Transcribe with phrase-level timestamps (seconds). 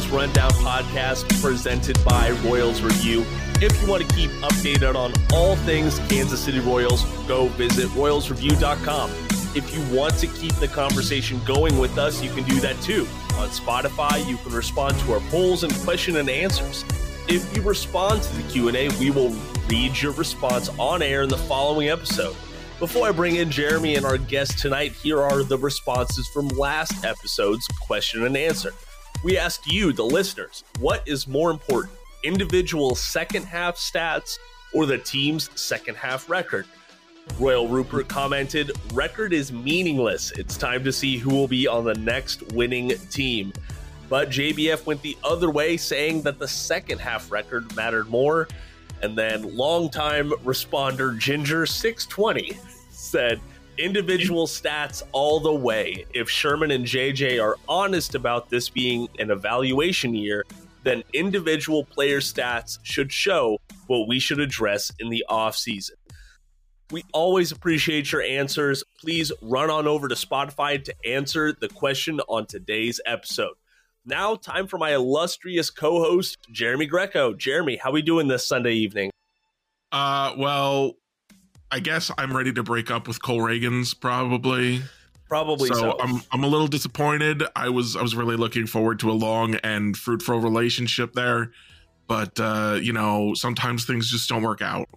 [0.00, 3.24] Royals Rundown podcast presented by Royals Review.
[3.60, 9.10] If you want to keep updated on all things Kansas City Royals, go visit royalsreview.com.
[9.54, 13.02] If you want to keep the conversation going with us, you can do that too.
[13.34, 16.84] On Spotify, you can respond to our polls and question and answers.
[17.28, 19.36] If you respond to the Q&A, we will
[19.68, 22.36] read your response on air in the following episode.
[22.78, 27.04] Before I bring in Jeremy and our guest tonight, here are the responses from last
[27.04, 28.72] episode's question and answer.
[29.22, 31.92] We asked you, the listeners, what is more important,
[32.24, 34.38] individual second half stats
[34.72, 36.64] or the team's second half record?
[37.38, 40.30] Royal Rupert commented, Record is meaningless.
[40.32, 43.52] It's time to see who will be on the next winning team.
[44.08, 48.48] But JBF went the other way, saying that the second half record mattered more.
[49.02, 52.56] And then longtime responder Ginger620
[52.90, 53.38] said,
[53.78, 56.04] individual stats all the way.
[56.14, 60.44] If Sherman and JJ are honest about this being an evaluation year,
[60.82, 65.92] then individual player stats should show what we should address in the offseason.
[66.90, 68.82] We always appreciate your answers.
[69.00, 73.54] Please run on over to Spotify to answer the question on today's episode.
[74.04, 77.34] Now, time for my illustrious co-host, Jeremy Greco.
[77.34, 79.10] Jeremy, how are we doing this Sunday evening?
[79.92, 80.94] Uh, well,
[81.72, 84.82] I guess I'm ready to break up with Cole Ragans, probably.
[85.28, 85.74] Probably so.
[85.74, 85.96] so.
[86.00, 87.44] I'm I'm a little disappointed.
[87.54, 91.52] I was I was really looking forward to a long and fruitful relationship there,
[92.08, 94.88] but uh, you know sometimes things just don't work out.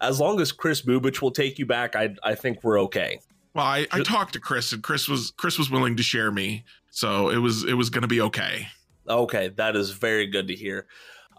[0.00, 3.20] As long as Chris Bubic will take you back, I I think we're okay.
[3.54, 6.64] Well, I, I talked to Chris and Chris was Chris was willing to share me,
[6.90, 8.66] so it was it was going to be okay.
[9.08, 10.86] Okay, that is very good to hear.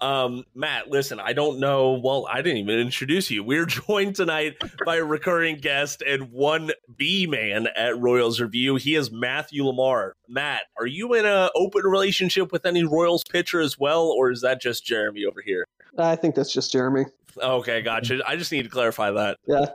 [0.02, 2.00] Um, Matt, listen, I don't know.
[2.04, 3.44] Well, I didn't even introduce you.
[3.44, 8.76] We're joined tonight by a recurring guest and one B man at Royals Review.
[8.76, 10.16] He is Matthew LaMar.
[10.28, 14.42] Matt, are you in an open relationship with any Royals pitcher as well, or is
[14.42, 15.66] that just Jeremy over here?
[15.98, 17.06] I think that's just Jeremy.
[17.42, 18.22] Okay, gotcha.
[18.28, 19.38] I just need to clarify that.
[19.45, 19.67] Yeah.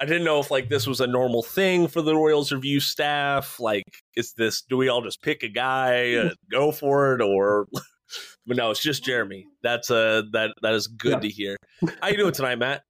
[0.00, 3.58] I didn't know if like this was a normal thing for the Royals review staff.
[3.58, 3.82] Like,
[4.14, 7.66] is this do we all just pick a guy, and go for it, or
[8.48, 9.46] but no, it's just Jeremy.
[9.62, 11.20] That's uh that that is good yeah.
[11.20, 11.56] to hear.
[12.00, 12.82] How you doing tonight, Matt?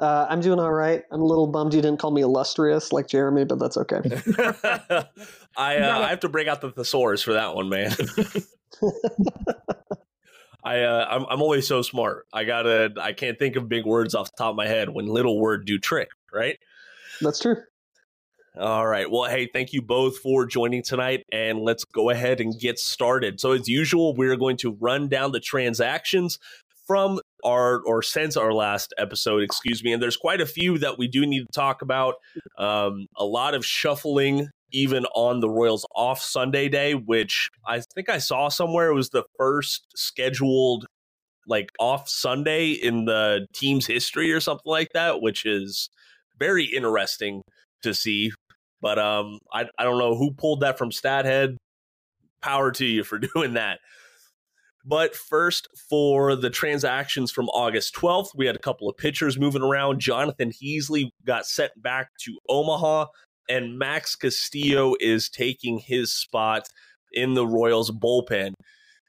[0.00, 1.04] Uh, I'm doing all right.
[1.12, 4.00] I'm a little bummed you didn't call me illustrious like Jeremy, but that's okay.
[5.56, 7.92] I uh, I have to break out the thesaurus for that one, man.
[10.64, 12.26] I uh, I'm I'm always so smart.
[12.32, 15.06] I gotta I can't think of big words off the top of my head when
[15.06, 16.58] little word do trick, right?
[17.20, 17.56] That's true.
[18.58, 19.10] All right.
[19.10, 23.40] Well, hey, thank you both for joining tonight, and let's go ahead and get started.
[23.40, 26.38] So, as usual, we're going to run down the transactions
[26.86, 29.94] from our or since our last episode, excuse me.
[29.94, 32.16] And there's quite a few that we do need to talk about.
[32.58, 38.10] Um, a lot of shuffling, even on the Royals off Sunday day, which I think
[38.10, 40.86] I saw somewhere it was the first scheduled
[41.46, 45.88] like off Sunday in the team's history or something like that, which is
[46.38, 47.42] very interesting
[47.82, 48.32] to see
[48.82, 51.56] but um, I I don't know who pulled that from Stathead.
[52.42, 53.78] Power to you for doing that.
[54.84, 59.62] But first, for the transactions from August 12th, we had a couple of pitchers moving
[59.62, 60.00] around.
[60.00, 63.06] Jonathan Heasley got sent back to Omaha,
[63.48, 66.66] and Max Castillo is taking his spot
[67.12, 68.54] in the Royals bullpen.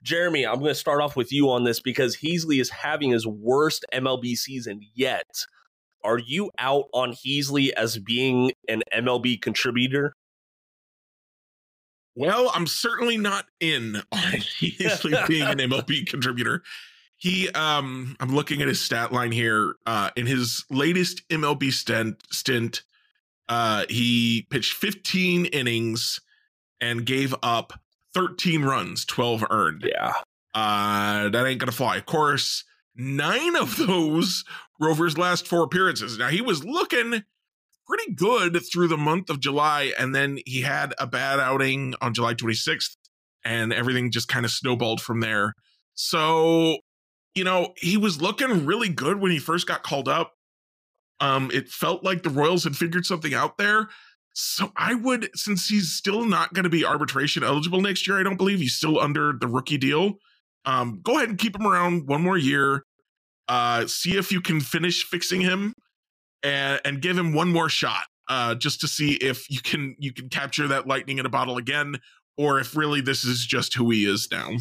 [0.04, 3.26] Jeremy, I'm going to start off with you on this because Heasley is having his
[3.26, 5.46] worst MLB season yet
[6.04, 10.14] are you out on Heasley as being an MLB contributor?
[12.16, 16.62] Well, I'm certainly not in on Heasley being an MLB contributor.
[17.18, 19.76] He, um, I'm looking at his stat line here.
[19.86, 22.84] Uh, in his latest MLB stint, stint,
[23.50, 26.20] uh, he pitched 15 innings
[26.82, 27.74] and gave up
[28.14, 29.86] 13 runs, 12 earned.
[29.88, 30.14] Yeah.
[30.54, 31.98] Uh, that ain't gonna fly.
[31.98, 32.64] Of course,
[32.96, 34.44] nine of those
[34.80, 36.18] Rover's last four appearances.
[36.18, 37.24] Now he was looking
[37.88, 42.14] pretty good through the month of July, and then he had a bad outing on
[42.14, 42.96] July 26th,
[43.44, 45.54] and everything just kind of snowballed from there.
[45.96, 46.78] So,
[47.36, 50.34] you know, he was looking really good when he first got called up.
[51.20, 53.90] Um, it felt like the Royals had figured something out there.
[54.34, 58.24] So I would, since he's still not going to be arbitration eligible next year, I
[58.24, 60.16] don't believe he's still under the rookie deal.
[60.66, 62.84] Um, go ahead and keep him around one more year.
[63.48, 65.74] Uh, see if you can finish fixing him,
[66.44, 68.06] and and give him one more shot.
[68.30, 71.58] Uh, just to see if you can you can capture that lightning in a bottle
[71.58, 71.98] again,
[72.38, 74.52] or if really this is just who he is now.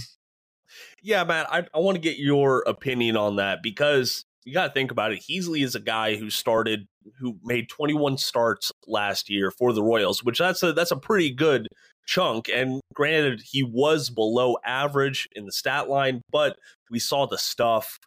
[1.02, 4.72] Yeah, man, I, I want to get your opinion on that because you got to
[4.72, 5.22] think about it.
[5.28, 6.86] Heasley is a guy who started,
[7.18, 11.30] who made 21 starts last year for the Royals, which that's a that's a pretty
[11.30, 11.68] good
[12.06, 12.48] chunk.
[12.48, 16.56] And granted, he was below average in the stat line, but
[16.90, 17.98] we saw the stuff.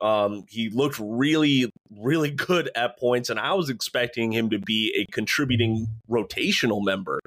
[0.00, 4.94] Um, he looked really, really good at points, and I was expecting him to be
[4.96, 7.20] a contributing rotational member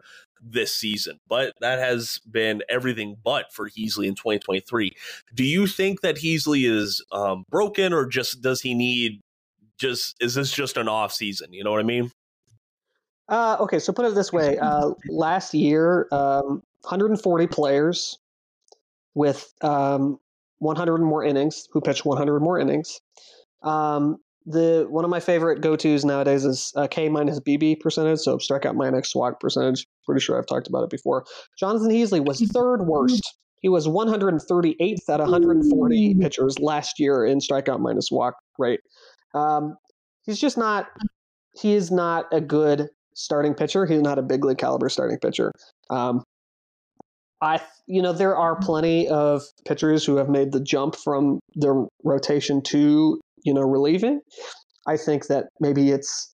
[0.46, 4.92] this season, but that has been everything but for Heasley in 2023.
[5.34, 9.22] Do you think that Heasley is um, broken, or just does he need
[9.80, 11.54] just is this just an off season?
[11.54, 12.12] You know what I mean?
[13.30, 18.18] Uh, okay, so put it this way: uh, last year, um, 140 players
[19.16, 20.20] with um,
[20.60, 23.00] 100 more innings who pitched 100 more innings.
[23.62, 28.20] Um, the one of my favorite go tos nowadays is uh, K minus BB percentage,
[28.20, 29.88] so strikeout minus walk percentage.
[30.06, 31.26] Pretty sure I've talked about it before.
[31.58, 33.38] Jonathan Heasley was third worst.
[33.62, 38.82] He was 138th at 140 pitchers last year in strikeout minus walk rate.
[39.34, 39.78] Um,
[40.26, 40.88] he's just not.
[41.56, 43.86] He is not a good starting pitcher.
[43.86, 45.52] He's not a big league caliber starting pitcher.
[45.90, 46.24] Um,
[47.42, 51.86] I, you know, there are plenty of pitchers who have made the jump from their
[52.04, 54.22] rotation to you know, relieving.
[54.88, 56.34] I think that maybe it's,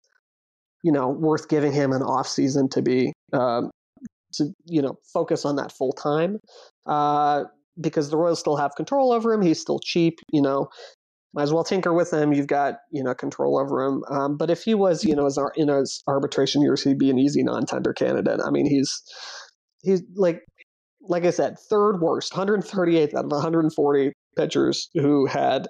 [0.84, 3.70] you know, worth giving him an off season to be, um,
[4.34, 6.38] to you know, focus on that full time,
[6.86, 7.44] uh,
[7.82, 9.42] because the Royals still have control over him.
[9.42, 10.68] He's still cheap, you know.
[11.34, 12.34] Might as well tinker with him.
[12.34, 14.04] You've got you know control over him.
[14.10, 17.20] Um, but if he was you know as in his arbitration years, he'd be an
[17.20, 18.40] easy non-tender candidate.
[18.44, 19.02] I mean, he's
[19.84, 20.42] he's like
[21.02, 25.68] like I said, third worst, 138th out of 140 pitchers who had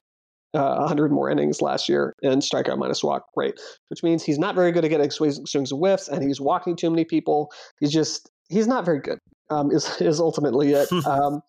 [0.53, 3.59] uh, 100 more innings last year in strikeout minus walk rate,
[3.89, 6.75] which means he's not very good at getting swings, swings and whiffs, and he's walking
[6.75, 7.51] too many people.
[7.79, 9.19] He's just he's not very good.
[9.50, 10.91] Um, is is ultimately it.
[11.06, 11.41] um,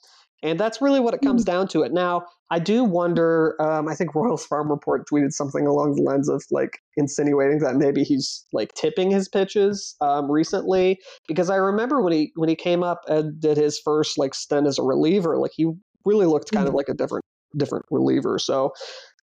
[0.43, 1.83] and that's really what it comes down to.
[1.83, 3.61] It now, I do wonder.
[3.61, 7.77] Um, I think Royals Farm Report tweeted something along the lines of like insinuating that
[7.77, 10.99] maybe he's like tipping his pitches um, recently,
[11.29, 14.67] because I remember when he when he came up and did his first like stint
[14.67, 15.71] as a reliever, like he
[16.05, 16.79] really looked kind of mm-hmm.
[16.79, 17.25] like a different
[17.57, 18.39] different reliever.
[18.39, 18.73] So,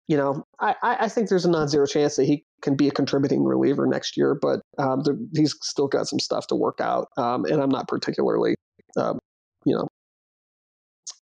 [0.08, 3.44] you know, I, I think there's a non-zero chance that he can be a contributing
[3.44, 7.46] reliever next year, but um, there, he's still got some stuff to work out, um,
[7.46, 8.56] and I'm not particularly,
[8.98, 9.20] um,
[9.66, 9.88] you know,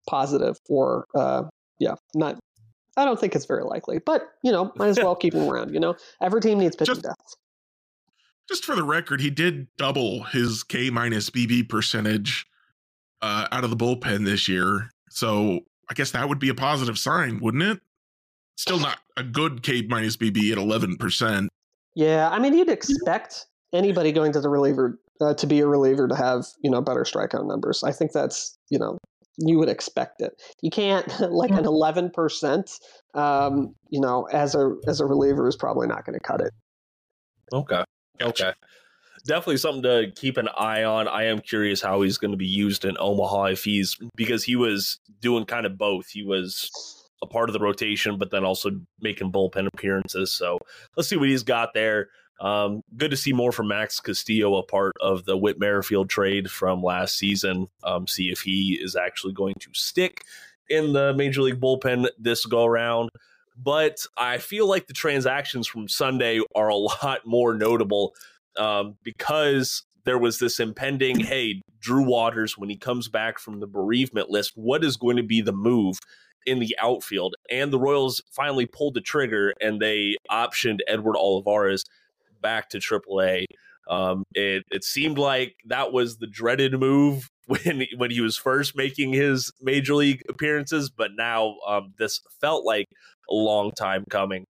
[0.09, 1.45] positive or uh,
[1.79, 2.39] yeah, not.
[2.97, 5.75] I don't think it's very likely, but you know, might as well keep him around.
[5.75, 7.35] You know, every team needs pitching just, depth.
[8.49, 12.47] Just for the record, he did double his K minus BB percentage
[13.23, 14.91] uh, out of the bullpen this year.
[15.09, 15.61] So
[15.91, 17.81] I guess that would be a positive sign, wouldn't it?
[18.56, 21.49] Still not a good K minus BB at 11%.
[21.95, 26.09] Yeah, I mean, you'd expect anybody going to the reliever uh, to be a reliever
[26.09, 27.83] to have, you know, better strikeout numbers.
[27.85, 28.99] I think that's, you know,
[29.39, 30.33] you would expect it.
[30.63, 32.81] You can't like an 11%,
[33.15, 36.53] um, you know, as a as a reliever is probably not going to cut it.
[37.53, 37.85] Okay.
[38.21, 38.53] Okay
[39.27, 41.09] definitely something to keep an eye on.
[41.09, 44.57] I am curious how he's going to be used in Omaha if he's because he
[44.57, 46.09] was doing kind of both.
[46.09, 46.71] He was
[47.23, 48.71] a part of the rotation, but then also
[49.01, 50.31] making bullpen appearances.
[50.31, 50.59] So
[50.97, 52.09] let's see what he's got there.
[52.41, 56.51] Um, good to see more from Max Castillo, a part of the Whit Merrifield trade
[56.51, 57.69] from last season.
[57.85, 60.25] Um, see if he is actually going to stick
[60.69, 63.11] in the Major League bullpen this go around.
[63.57, 68.15] But I feel like the transactions from Sunday are a lot more notable
[68.57, 73.67] um, because there was this impending hey, Drew Waters, when he comes back from the
[73.67, 75.99] bereavement list, what is going to be the move
[76.47, 77.35] in the outfield?
[77.51, 81.85] And the Royals finally pulled the trigger and they optioned Edward Olivares
[82.44, 83.46] back to AAA.
[83.89, 88.77] Um, it it seemed like that was the dreaded move when when he was first
[88.77, 92.86] making his major league appearances, but now um, this felt like
[93.31, 94.44] a long time coming.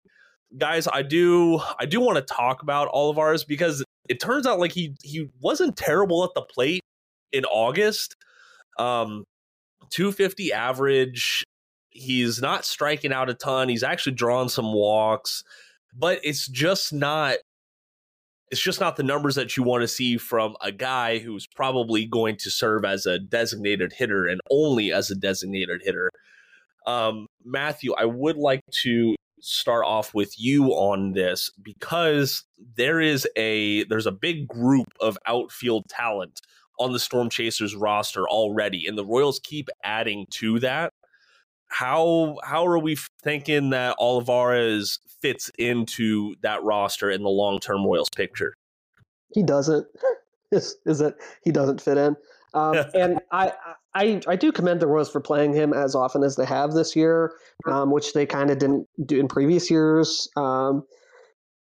[0.58, 4.72] Guys, I do I do want to talk about Olivares because it turns out like
[4.72, 6.82] he he wasn't terrible at the plate
[7.32, 8.16] in August.
[8.78, 9.24] Um
[9.90, 11.44] 250 average.
[11.90, 13.68] He's not striking out a ton.
[13.68, 15.44] He's actually drawn some walks,
[15.94, 17.36] but it's just not
[18.52, 22.04] it's just not the numbers that you want to see from a guy who's probably
[22.04, 26.10] going to serve as a designated hitter and only as a designated hitter.
[26.86, 32.44] Um, Matthew, I would like to start off with you on this because
[32.76, 36.42] there is a there's a big group of outfield talent
[36.78, 40.92] on the Storm Chasers roster already, and the Royals keep adding to that.
[41.72, 47.84] How how are we thinking that Olivares fits into that roster in the long term
[47.84, 48.54] Royals picture?
[49.32, 49.86] He doesn't.
[50.52, 52.14] Is is it he doesn't fit in?
[52.52, 53.52] Um, and I,
[53.94, 56.94] I, I do commend the Royals for playing him as often as they have this
[56.94, 57.32] year,
[57.66, 60.28] um, which they kind of didn't do in previous years.
[60.36, 60.84] Um,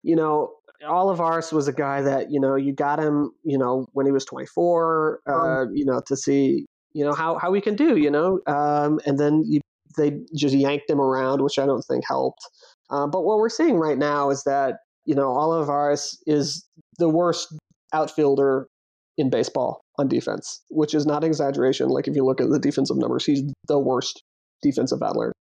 [0.03, 0.53] you know,
[0.87, 4.23] Olivares was a guy that you know you got him, you know, when he was
[4.25, 8.39] 24, uh, you know, to see you know how how he can do, you know,
[8.47, 9.61] um, and then you,
[9.97, 12.41] they just yanked him around, which I don't think helped.
[12.89, 16.65] Uh, but what we're seeing right now is that you know Olivares is
[16.97, 17.53] the worst
[17.93, 18.67] outfielder
[19.17, 21.89] in baseball on defense, which is not exaggeration.
[21.89, 24.23] Like if you look at the defensive numbers, he's the worst
[24.61, 25.33] defensive outfielder,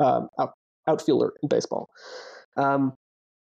[0.00, 0.52] uh, out,
[0.88, 1.88] outfielder in baseball.
[2.56, 2.94] Um,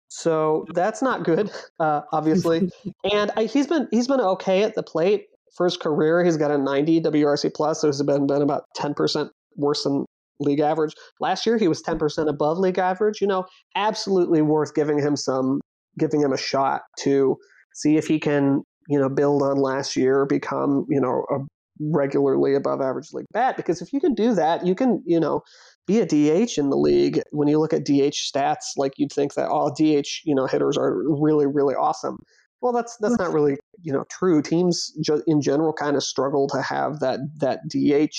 [0.09, 2.71] so that's not good, uh, obviously.
[3.13, 6.25] and I, he's been he's been okay at the plate for his career.
[6.25, 10.05] He's got a 90 WRC plus, so he's been been about 10 percent worse than
[10.41, 10.95] league average.
[11.21, 13.21] Last year he was 10 percent above league average.
[13.21, 15.61] You know, absolutely worth giving him some
[15.99, 17.37] giving him a shot to
[17.75, 21.39] see if he can you know build on last year, become you know a
[21.81, 23.57] regularly above average league bat.
[23.57, 25.43] Because if you can do that, you can you know
[25.87, 27.21] be a DH in the league.
[27.31, 30.77] When you look at DH stats, like you'd think that all DH you know hitters
[30.77, 32.19] are really really awesome.
[32.63, 34.43] Well, that's that's not really you know true.
[34.43, 34.93] Teams
[35.27, 38.17] in general kind of struggle to have that that DH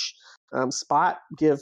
[0.56, 1.62] um, spot give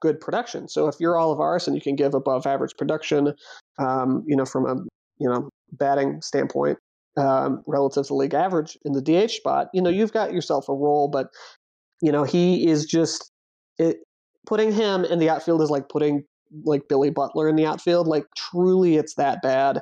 [0.00, 0.68] good production.
[0.68, 3.34] So if you're Olivares and you can give above average production,
[3.78, 4.74] um, you know from a
[5.18, 6.78] you know batting standpoint
[7.16, 10.74] um, relative to league average in the DH spot, you know you've got yourself a
[10.74, 11.08] role.
[11.08, 11.28] But
[12.00, 13.30] you know he is just
[13.78, 13.98] it,
[14.46, 16.24] putting him in the outfield is like putting
[16.64, 18.06] like Billy Butler in the outfield.
[18.06, 19.80] Like truly, it's that bad.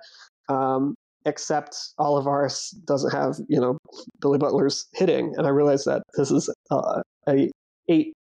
[0.48, 0.94] Um,
[1.26, 3.78] except Olivares doesn't have you know
[4.20, 7.50] Billy Butler's hitting, and I realize that this is uh, a
[7.88, 8.12] eight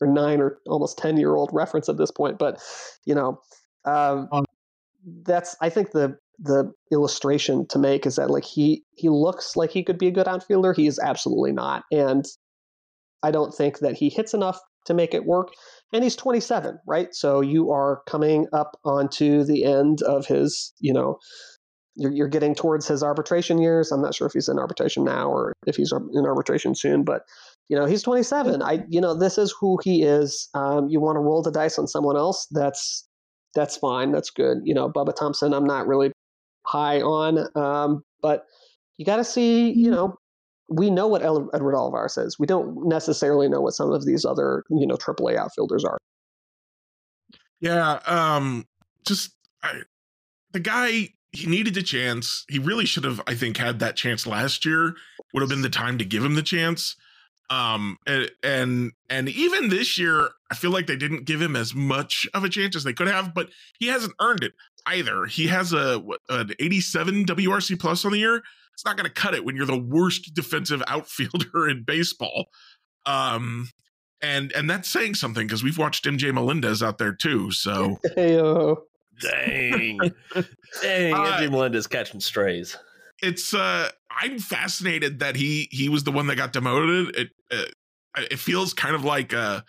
[0.00, 2.60] or nine or almost ten year old reference at this point, but
[3.04, 3.40] you know
[3.84, 4.28] um,
[5.22, 9.70] that's I think the the illustration to make is that like he he looks like
[9.70, 12.24] he could be a good outfielder, he is absolutely not, and
[13.22, 15.48] I don't think that he hits enough to make it work.
[15.92, 17.14] And he's 27, right?
[17.14, 21.18] So you are coming up onto the end of his, you know,
[21.96, 23.92] you're, you're getting towards his arbitration years.
[23.92, 27.22] I'm not sure if he's in arbitration now or if he's in arbitration soon, but
[27.68, 28.62] you know, he's 27.
[28.62, 30.48] I, you know, this is who he is.
[30.54, 32.46] Um, you want to roll the dice on someone else?
[32.50, 33.08] That's
[33.54, 34.12] that's fine.
[34.12, 34.58] That's good.
[34.64, 36.12] You know, Bubba Thompson, I'm not really
[36.66, 38.44] high on, um, but
[38.96, 39.72] you got to see.
[39.72, 40.18] You know,
[40.68, 42.38] we know what Edward Olivares is.
[42.38, 45.98] We don't necessarily know what some of these other, you know, AAA outfielders are.
[47.60, 48.66] Yeah, um,
[49.06, 49.82] just I,
[50.52, 52.44] the guy he needed a chance.
[52.48, 54.94] He really should have, I think, had that chance last year.
[55.32, 56.94] Would have been the time to give him the chance.
[57.50, 61.74] Um, and and and even this year, I feel like they didn't give him as
[61.74, 63.34] much of a chance as they could have.
[63.34, 64.52] But he hasn't earned it
[64.86, 65.26] either.
[65.26, 68.42] He has a an 87 WRC plus on the year.
[68.72, 72.46] It's not going to cut it when you're the worst defensive outfielder in baseball.
[73.06, 73.68] Um,
[74.22, 77.50] and and that's saying something because we've watched MJ Melendez out there too.
[77.50, 77.98] So.
[78.14, 78.84] Hey-o.
[79.20, 79.98] Dang.
[80.82, 82.76] Dang, uh, MJ Melendez catching strays.
[83.24, 87.16] It's uh I'm fascinated that he he was the one that got demoted.
[87.16, 89.64] It uh, it feels kind of like a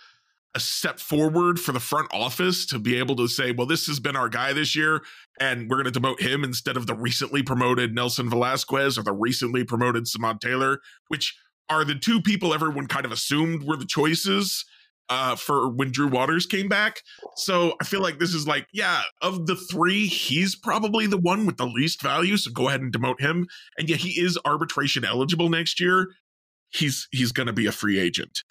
[0.53, 3.99] a step forward for the front office to be able to say, well, this has
[3.99, 5.01] been our guy this year,
[5.37, 9.11] and we're going to demote him instead of the recently promoted Nelson Velazquez or the
[9.11, 13.85] recently promoted Samad Taylor, which are the two people everyone kind of assumed were the
[13.85, 14.63] choices
[15.09, 17.01] uh, for when Drew Waters came back.
[17.35, 21.45] So I feel like this is like, yeah, of the three, he's probably the one
[21.45, 22.37] with the least value.
[22.37, 23.47] So go ahead and demote him.
[23.77, 26.07] And yeah, he is arbitration eligible next year.
[26.69, 28.43] He's he's going to be a free agent.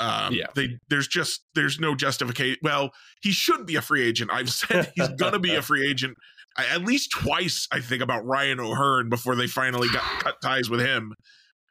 [0.00, 2.58] Um, yeah, they, there's just there's no justification.
[2.62, 2.90] Well,
[3.22, 4.30] he should be a free agent.
[4.32, 6.16] I've said he's going to be a free agent
[6.58, 7.66] at least twice.
[7.72, 11.14] I think about Ryan O'Hearn before they finally got cut ties with him.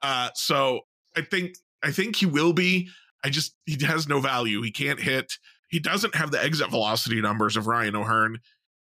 [0.01, 0.81] Uh, so
[1.15, 2.89] I think I think he will be.
[3.23, 4.61] I just he has no value.
[4.61, 5.33] He can't hit.
[5.69, 8.39] He doesn't have the exit velocity numbers of Ryan O'Hearn,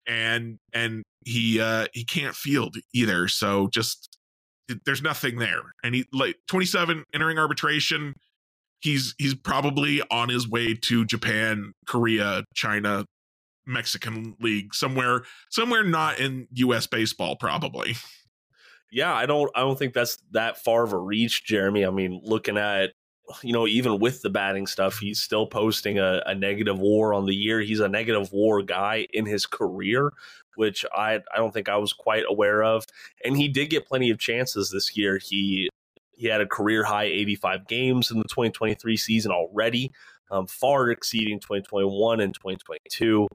[0.07, 3.28] and and he uh he can't field either.
[3.28, 4.16] So just
[4.85, 5.62] there's nothing there.
[5.83, 8.14] And he like 27 entering arbitration.
[8.81, 13.05] He's he's probably on his way to Japan, Korea, China,
[13.66, 17.97] Mexican league somewhere somewhere not in US baseball probably.
[18.93, 21.85] Yeah, I don't I don't think that's that far of a reach, Jeremy.
[21.85, 22.93] I mean, looking at
[23.42, 27.26] you know, even with the batting stuff, he's still posting a, a, negative war on
[27.26, 27.61] the year.
[27.61, 30.12] He's a negative war guy in his career,
[30.54, 32.85] which I I don't think I was quite aware of.
[33.25, 35.18] And he did get plenty of chances this year.
[35.18, 35.68] He
[36.16, 39.92] he had a career high 85 games in the 2023 season already,
[40.30, 43.28] um, far exceeding 2021 and 2022.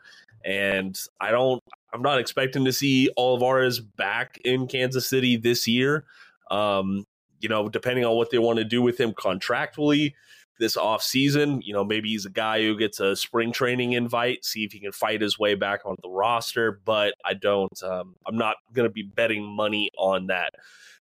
[0.44, 1.62] And I don't
[1.94, 6.06] I'm not expecting to see Olivares back in Kansas City this year.
[6.50, 7.06] Um,
[7.42, 10.14] you know, depending on what they want to do with him contractually
[10.60, 14.46] this off season, you know, maybe he's a guy who gets a spring training invite,
[14.46, 16.80] see if he can fight his way back onto the roster.
[16.86, 20.52] But I don't, um, I'm not going to be betting money on that.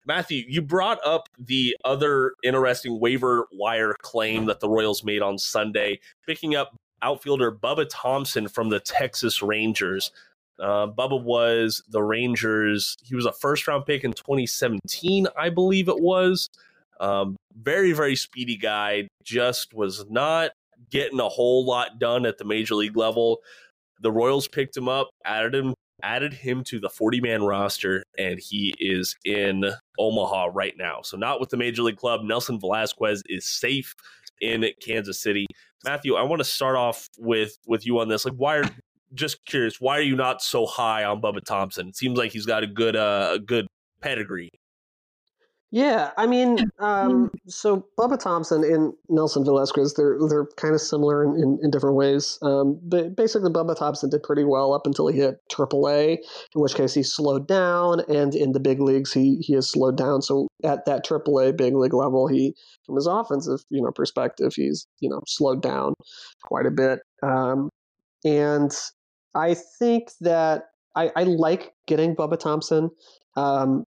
[0.05, 5.37] Matthew, you brought up the other interesting waiver wire claim that the Royals made on
[5.37, 10.11] Sunday, picking up outfielder Bubba Thompson from the Texas Rangers.
[10.59, 12.97] Uh, Bubba was the Rangers.
[13.03, 16.49] He was a first round pick in 2017, I believe it was.
[16.99, 19.07] Um, very, very speedy guy.
[19.23, 20.51] Just was not
[20.89, 23.39] getting a whole lot done at the major league level.
[24.01, 25.73] The Royals picked him up, added him,
[26.03, 29.65] added him to the 40 man roster, and he is in
[29.97, 31.01] Omaha right now.
[31.03, 32.21] So not with the major league club.
[32.23, 33.93] Nelson Velazquez is safe
[34.41, 35.45] in Kansas City.
[35.83, 38.25] Matthew, I want to start off with with you on this.
[38.25, 38.69] Like, why are
[39.13, 39.79] just curious?
[39.79, 41.87] Why are you not so high on Bubba Thompson?
[41.87, 43.67] It seems like he's got a good uh, a good
[44.01, 44.49] pedigree.
[45.69, 51.25] Yeah, I mean, um, so Bubba Thompson and Nelson Velazquez, they're they're kind of similar
[51.25, 52.39] in, in, in, different ways.
[52.41, 56.19] Um, but basically, Bubba Thompson did pretty well up until he hit AAA,
[56.55, 59.97] in which case he slowed down, and in the big leagues he he has slowed
[59.97, 60.21] down.
[60.21, 64.87] So at that AAA big league level, he from his offensive you know perspective, he's
[65.01, 65.95] you know slowed down
[66.43, 66.99] quite a bit.
[67.23, 67.69] Um,
[68.27, 68.71] and
[69.35, 70.63] I think that
[70.95, 72.89] I, I like getting Bubba Thompson.
[73.35, 73.83] Um,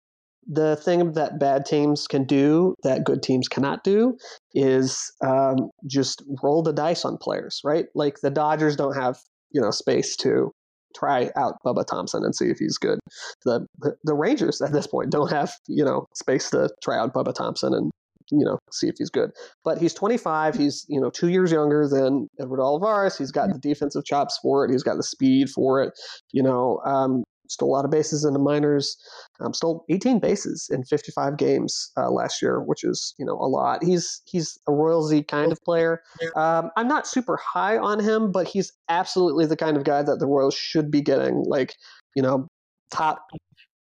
[0.47, 4.17] the thing that bad teams can do that good teams cannot do
[4.55, 7.87] is um, just roll the dice on players, right?
[7.95, 9.19] Like the Dodgers don't have
[9.51, 10.53] you know space to
[10.97, 12.99] try out Bubba Thompson and see if he's good.
[13.45, 13.67] The,
[14.05, 17.75] the Rangers at this point don't have you know space to try out Bubba Thompson
[17.75, 17.91] and
[18.31, 19.31] you know see if he's good.
[19.65, 20.55] But he's 25.
[20.55, 23.17] He's you know two years younger than Edward Olivares.
[23.17, 24.71] He's got the defensive chops for it.
[24.71, 25.93] He's got the speed for it.
[26.33, 28.97] You know, um, stole a lot of bases in the minors.
[29.41, 33.49] Um, stole 18 bases in 55 games uh, last year, which is you know a
[33.49, 33.83] lot.
[33.83, 36.03] He's he's a Royalsy kind of player.
[36.37, 40.19] Um, I'm not super high on him, but he's absolutely the kind of guy that
[40.19, 41.45] the Royals should be getting.
[41.45, 41.75] Like
[42.15, 42.49] you know,
[42.91, 43.27] top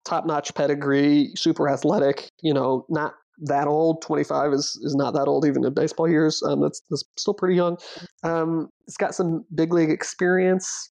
[0.04, 2.30] top notch pedigree, super athletic.
[2.42, 4.02] You know, not that old.
[4.02, 6.42] 25 is is not that old even in baseball years.
[6.42, 7.76] Um, that's, that's still pretty young.
[8.22, 10.90] Um, it's got some big league experience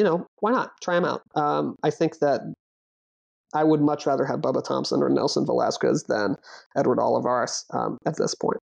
[0.00, 1.20] you know, why not try him out?
[1.34, 2.40] Um, I think that
[3.52, 6.36] I would much rather have Bubba Thompson or Nelson Velazquez than
[6.74, 8.58] Edward Olivares um, at this point.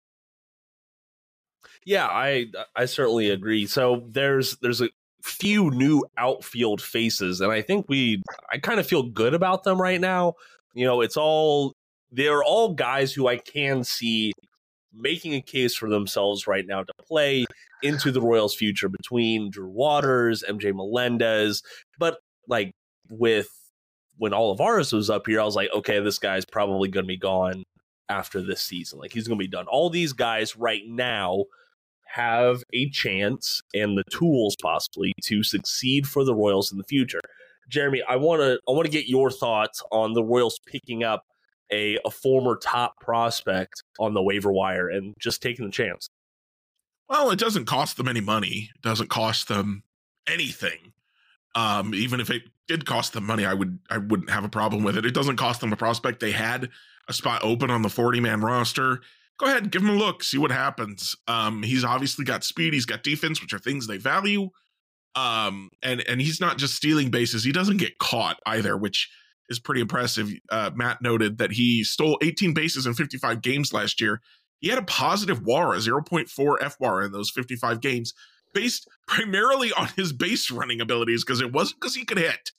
[1.85, 2.46] Yeah, I
[2.77, 3.66] I certainly agree.
[3.66, 4.90] So there's there's a
[5.22, 8.22] few new outfield faces, and I think we
[8.53, 10.35] I kind of feel good about them right now.
[10.72, 11.74] You know, it's all
[12.14, 14.33] they're all guys who I can see
[14.92, 17.44] making a case for themselves right now to play
[17.83, 21.62] into the Royals' future between Drew Waters, MJ Melendez.
[21.98, 22.72] But like
[23.11, 23.48] with
[24.16, 27.16] when Olivares was up here, I was like, okay, this guy's probably going to be
[27.16, 27.64] gone
[28.09, 29.00] after this season.
[29.00, 29.66] Like he's going to be done.
[29.66, 31.44] All these guys right now
[32.07, 37.20] have a chance and the tools possibly to succeed for the Royals in the future.
[37.68, 41.24] Jeremy, I want to I want to get your thoughts on the Royals picking up
[41.72, 46.09] a, a former top prospect on the waiver wire and just taking the chance.
[47.09, 48.70] Well, it doesn't cost them any money.
[48.74, 49.83] It doesn't cost them
[50.27, 50.92] anything.
[51.55, 54.83] Um, even if it did cost them money, I would I wouldn't have a problem
[54.83, 55.05] with it.
[55.05, 56.20] It doesn't cost them a prospect.
[56.20, 56.70] They had
[57.09, 59.00] a spot open on the 40 man roster.
[59.38, 61.16] Go ahead, give him a look, see what happens.
[61.27, 64.50] Um, he's obviously got speed, he's got defense, which are things they value.
[65.16, 69.11] Um, and and he's not just stealing bases, he doesn't get caught either, which
[69.48, 70.30] is pretty impressive.
[70.50, 74.20] Uh, Matt noted that he stole 18 bases in 55 games last year.
[74.61, 76.26] He had a positive WAR, a 0.4
[76.59, 78.14] FWAR in those 55 games,
[78.54, 82.52] based primarily on his base running abilities because it wasn't because he could hit.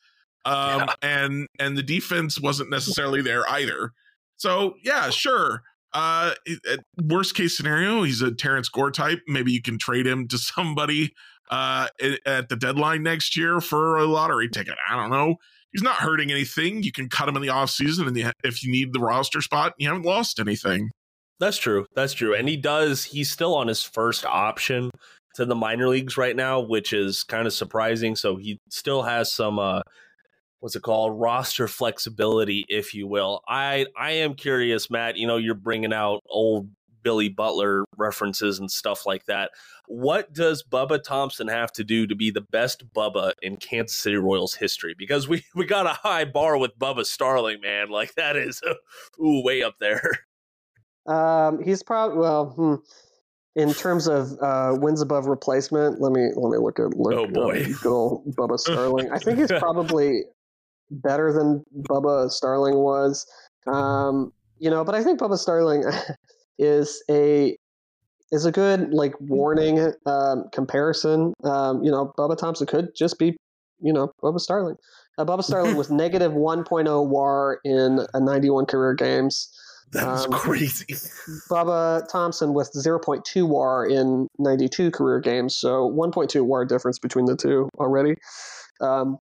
[0.45, 0.93] Um, yeah.
[1.02, 3.91] and and the defense wasn't necessarily there either.
[4.38, 5.63] So yeah, sure.
[5.93, 6.34] Uh,
[7.02, 9.21] worst case scenario, he's a Terrance Gore type.
[9.28, 11.13] Maybe you can trade him to somebody
[11.50, 11.88] uh,
[12.26, 14.76] at the deadline next year for a lottery ticket.
[14.89, 15.38] I don't know
[15.76, 16.84] he's not hurting anything.
[16.84, 19.90] You can cut him in the offseason and if you need the roster spot, you
[19.90, 20.90] haven't lost anything.
[21.38, 21.86] That's true.
[21.94, 22.34] That's true.
[22.34, 24.90] And he does, he's still on his first option
[25.34, 28.16] to the minor leagues right now, which is kind of surprising.
[28.16, 29.82] So he still has some uh
[30.62, 35.38] what's it called roster flexibility if you will i i am curious matt you know
[35.38, 36.68] you're bringing out old
[37.06, 39.52] Billy Butler references and stuff like that.
[39.88, 44.18] What does Bubba Thompson have to do to be the best Bubba in Kansas City
[44.18, 44.96] Royals history?
[44.98, 47.89] Because we, we got a high bar with Bubba Starling, man.
[47.89, 48.60] Like that is
[49.24, 50.02] ooh way up there.
[51.06, 52.48] Um, he's probably well.
[52.48, 52.76] Hmm.
[53.56, 57.26] In terms of uh, wins above replacement, let me let me look at look oh
[57.26, 57.65] boy.
[57.82, 59.10] good old Bubba Starling.
[59.12, 60.24] I think he's probably
[60.91, 63.26] better than Bubba Starling was.
[63.68, 65.86] Um, you know, but I think Bubba Starling
[66.58, 67.58] is a
[68.32, 71.34] is a good like warning um, comparison.
[71.44, 73.38] Um, you know, Bubba Thompson could just be,
[73.80, 74.76] you know, Bubba Starling.
[75.18, 79.50] Uh, Bubba Starling was negative 1.0 WAR in a 91 career games.
[79.91, 80.94] That's um, crazy.
[81.50, 87.38] Bubba Thompson with 0.2 WAR in 92 career games, so 1.2 WAR difference between the
[87.38, 88.15] two already.
[88.82, 89.18] Um,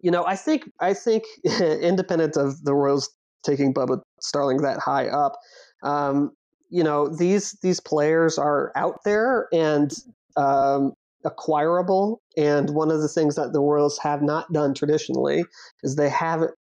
[0.00, 1.24] you know, I think I think
[1.60, 3.10] independent of the Royals
[3.44, 5.36] taking Bubba Starling that high up,
[5.82, 6.32] um,
[6.70, 9.92] you know these these players are out there and
[10.36, 10.92] um,
[11.26, 12.22] acquirable.
[12.36, 15.44] And one of the things that the Royals have not done traditionally
[15.82, 16.52] is they haven't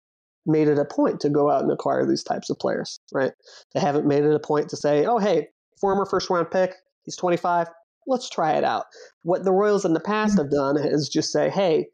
[0.45, 3.31] made it a point to go out and acquire these types of players, right?
[3.73, 5.47] They haven't made it a point to say, oh, hey,
[5.79, 6.73] former first round pick,
[7.03, 7.67] he's 25,
[8.07, 8.85] let's try it out.
[9.23, 11.87] What the Royals in the past have done is just say, hey,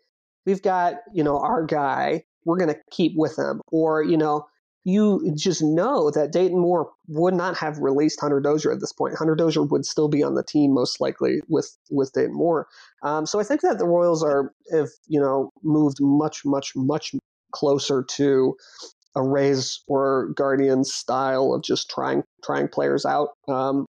[0.46, 3.62] we've got, you know, our guy, we're going to keep with him.
[3.72, 4.46] Or, you know,
[4.84, 9.16] you just know that Dayton Moore would not have released Hunter Dozier at this point.
[9.16, 12.68] Hunter Dozier would still be on the team most likely with with Dayton Moore.
[13.04, 17.14] Um, so I think that the Royals are have you know moved much much much
[17.52, 18.56] closer to
[19.16, 23.30] a Rays or Guardians style of just trying trying players out.
[23.48, 23.86] Um,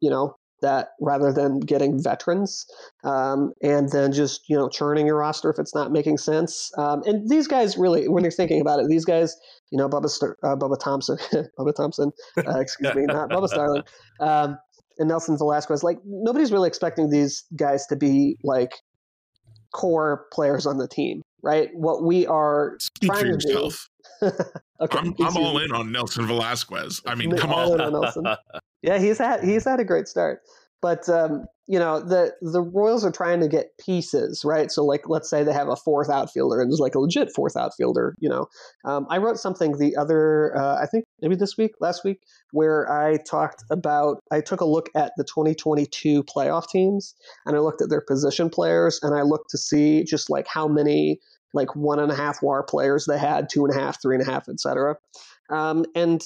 [0.00, 2.66] you know, that rather than getting veterans
[3.04, 6.70] um, and then just you know churning your roster if it's not making sense.
[6.76, 9.36] Um, and these guys really, when you're thinking about it, these guys,
[9.70, 11.18] you know, Bubba, Star- uh, Bubba Thompson,
[11.58, 13.82] Bubba Thompson, uh, excuse me, not Bubba Starling,
[14.20, 14.58] um,
[14.98, 15.82] and Nelson Velazquez.
[15.82, 18.72] Like nobody's really expecting these guys to be like
[19.72, 21.70] core players on the team, right?
[21.74, 23.70] What we are Speak trying to
[24.20, 24.30] do.
[24.80, 27.02] okay, I'm, I'm all in on Nelson Velazquez.
[27.06, 27.80] I mean, come on.
[27.80, 28.36] on
[28.82, 30.42] yeah, he's had he's had a great start.
[30.82, 34.70] But um, you know, the the Royals are trying to get pieces, right?
[34.70, 37.56] So, like, let's say they have a fourth outfielder, and there's like a legit fourth
[37.56, 38.14] outfielder.
[38.20, 38.46] You know,
[38.84, 42.20] um, I wrote something the other, uh, I think maybe this week, last week,
[42.52, 44.20] where I talked about.
[44.30, 47.14] I took a look at the 2022 playoff teams,
[47.46, 50.68] and I looked at their position players, and I looked to see just like how
[50.68, 51.18] many
[51.56, 54.26] like one and a half WAR players they had, two and a half, three and
[54.26, 54.96] a half, etc.
[55.50, 56.22] Um, and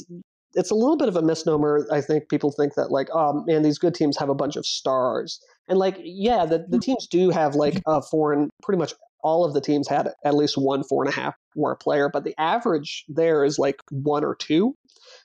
[0.55, 1.87] it's a little bit of a misnomer.
[1.93, 4.66] I think people think that like, oh man, these good teams have a bunch of
[4.66, 8.51] stars, and like, yeah, the, the teams do have like a foreign.
[8.62, 11.77] Pretty much all of the teams had at least one four and a half war
[11.77, 14.75] player, but the average there is like one or two.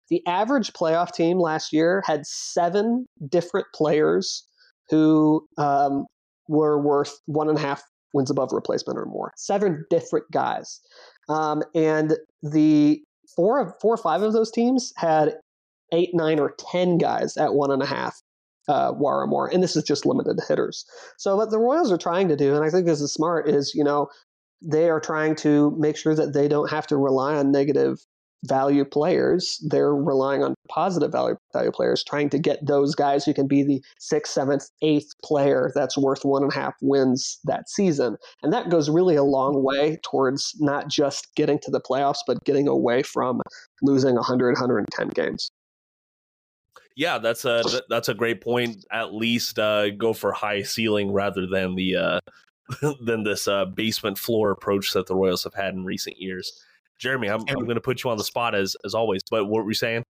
[0.10, 4.48] The average playoff team last year had seven different players
[4.90, 6.06] who um,
[6.48, 7.84] were worth one and a half
[8.16, 9.32] wins above replacement or more.
[9.36, 10.80] Seven different guys.
[11.30, 13.04] Um, and the
[13.36, 15.36] four of four or five of those teams had
[15.94, 18.20] eight, nine, or ten guys at one and a half
[18.68, 20.86] uh, WAR or more, and this is just limited hitters.
[21.18, 23.74] So what the Royals are trying to do, and I think this is smart, is
[23.76, 24.08] you know
[24.62, 28.00] they are trying to make sure that they don't have to rely on negative
[28.48, 29.64] value players.
[29.68, 33.64] They're relying on positive value value players, trying to get those guys who can be
[33.64, 38.18] the sixth, seventh, eighth player that's worth one and a half wins that season.
[38.44, 42.44] And that goes really a long way towards not just getting to the playoffs, but
[42.44, 43.42] getting away from
[43.82, 45.50] losing 100, 110 games.
[46.96, 48.86] Yeah, that's a that's a great point.
[48.90, 52.20] At least uh, go for high ceiling rather than the uh,
[53.02, 56.64] than this uh, basement floor approach that the Royals have had in recent years.
[57.00, 59.22] Jeremy, I'm, I'm going to put you on the spot as as always.
[59.30, 60.04] But what were you saying?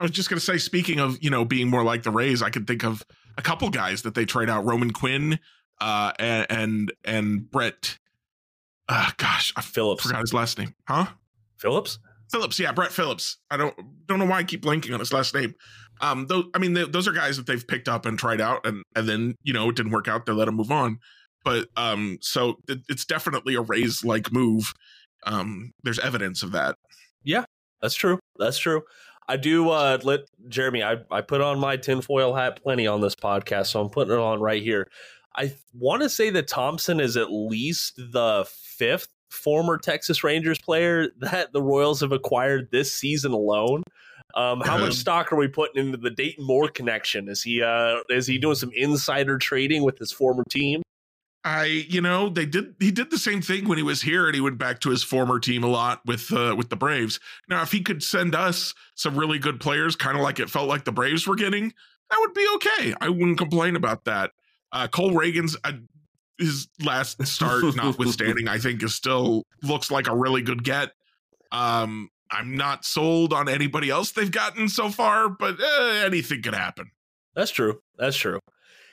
[0.00, 2.42] I was just going to say, speaking of you know being more like the Rays,
[2.42, 3.02] I could think of
[3.36, 5.38] a couple guys that they trade out: Roman Quinn
[5.80, 7.98] uh, and and, and Brett.
[8.88, 10.02] Uh, gosh, I Phillips.
[10.04, 10.74] forgot his last name.
[10.88, 11.06] Huh?
[11.56, 11.98] Phillips.
[12.30, 13.36] Phillips, yeah, Brett Phillips.
[13.50, 13.74] I don't
[14.06, 15.54] don't know why I keep blanking on his last name.
[16.00, 18.66] Um, those, I mean, they, those are guys that they've picked up and tried out,
[18.66, 20.26] and and then you know it didn't work out.
[20.26, 20.98] They let him move on.
[21.44, 24.72] But um, so it, it's definitely a Rays like move
[25.24, 26.76] um, there's evidence of that.
[27.22, 27.44] Yeah,
[27.80, 28.18] that's true.
[28.38, 28.82] That's true.
[29.28, 33.14] I do uh let Jeremy, I, I put on my tinfoil hat plenty on this
[33.14, 34.88] podcast, so I'm putting it on right here.
[35.36, 41.08] I want to say that Thompson is at least the fifth former Texas Rangers player
[41.20, 43.82] that the Royals have acquired this season alone.
[44.34, 47.28] Um, how much stock are we putting into the Dayton Moore connection?
[47.28, 50.82] Is he uh, is he doing some insider trading with his former team?
[51.44, 52.76] I, you know, they did.
[52.78, 55.02] He did the same thing when he was here, and he went back to his
[55.02, 57.18] former team a lot with uh, with the Braves.
[57.48, 60.68] Now, if he could send us some really good players, kind of like it felt
[60.68, 61.72] like the Braves were getting,
[62.10, 62.94] that would be okay.
[63.00, 64.30] I wouldn't complain about that.
[64.70, 65.72] Uh, Cole Ragans uh,
[66.38, 70.92] his last start, notwithstanding, I think is still looks like a really good get.
[71.50, 76.54] Um, I'm not sold on anybody else they've gotten so far, but uh, anything could
[76.54, 76.90] happen.
[77.34, 77.80] That's true.
[77.98, 78.40] That's true.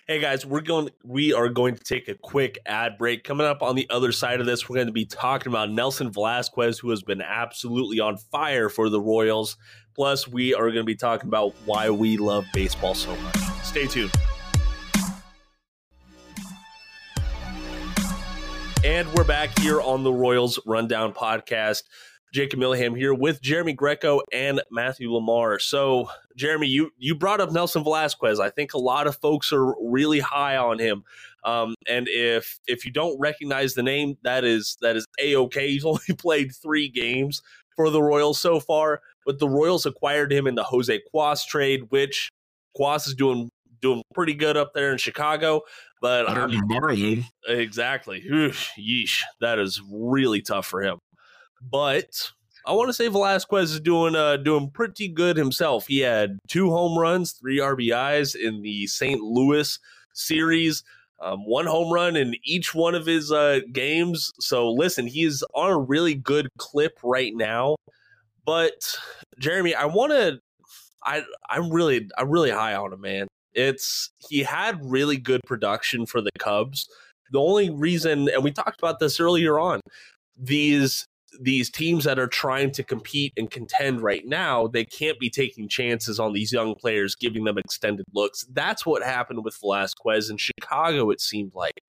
[0.10, 3.24] Hey guys, we're going we are going to take a quick ad break.
[3.24, 6.12] Coming up on the other side of this, we're going to be talking about Nelson
[6.12, 9.56] Velazquez who has been absolutely on fire for the Royals.
[9.94, 13.38] Plus, we are going to be talking about why we love baseball so much.
[13.62, 14.12] Stay tuned.
[18.84, 21.84] And we're back here on the Royals Rundown podcast.
[22.34, 25.60] Jacob Milham here with Jeremy Greco and Matthew LaMar.
[25.60, 28.40] So, Jeremy, you you brought up Nelson Velazquez.
[28.40, 31.04] I think a lot of folks are really high on him.
[31.44, 35.68] Um, and if if you don't recognize the name, that is that is a okay.
[35.72, 37.42] He's only played three games
[37.76, 41.84] for the Royals so far, but the Royals acquired him in the Jose Cuas trade,
[41.90, 42.30] which
[42.78, 43.50] Cuas is doing
[43.82, 45.62] doing pretty good up there in Chicago.
[46.02, 46.58] But I don't know,
[47.48, 51.00] exactly, Oof, yeesh, that is really tough for him.
[51.62, 52.32] But
[52.66, 55.88] I want to say Velazquez is doing uh, doing pretty good himself.
[55.88, 59.22] He had two home runs, three RBIs in the St.
[59.22, 59.80] Louis
[60.14, 60.84] series.
[61.22, 64.32] Um, one home run in each one of his uh, games.
[64.40, 67.76] So listen, he's on a really good clip right now.
[68.46, 68.98] But
[69.40, 70.40] Jeremy, I want to.
[71.04, 73.28] I I'm really I'm really high on him, man.
[73.54, 76.88] It's he had really good production for the Cubs.
[77.32, 79.82] The only reason, and we talked about this earlier on,
[80.38, 81.06] these
[81.40, 85.68] these teams that are trying to compete and contend right now, they can't be taking
[85.68, 88.46] chances on these young players, giving them extended looks.
[88.52, 91.10] That's what happened with Velazquez in Chicago.
[91.10, 91.82] It seemed like.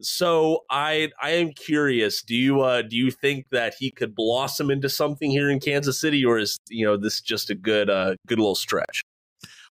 [0.00, 2.22] So I I am curious.
[2.22, 5.98] Do you uh, do you think that he could blossom into something here in Kansas
[5.98, 9.02] City, or is you know this just a good uh, good little stretch?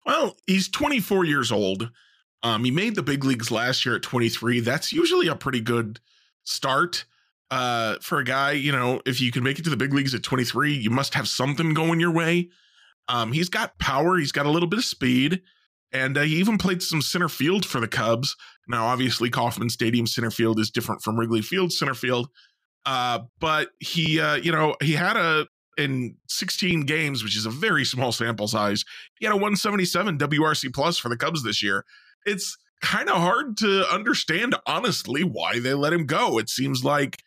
[0.06, 1.92] Well, he's 24 years old.
[2.44, 4.60] Um, he made the big leagues last year at 23.
[4.62, 6.00] That's usually a pretty good
[6.44, 7.06] start
[7.52, 10.16] uh, for a guy, you know, if you can make it to the big leagues
[10.16, 12.50] at 23, you must have something going your way.
[13.10, 15.42] Um, he's got power, he's got a little bit of speed,
[15.92, 18.38] and uh, he even played some center field for the Cubs.
[18.70, 22.30] Now, obviously, Kauffman Stadium center field is different from Wrigley Field center field,
[22.86, 25.46] uh, but he, uh, you know, he had a
[25.78, 28.86] in 16 games, which is a very small sample size.
[29.20, 31.86] He had a 177 WRC plus for the Cubs this year.
[32.26, 36.38] It's kind of hard to understand, honestly, why they let him go.
[36.38, 37.24] It seems like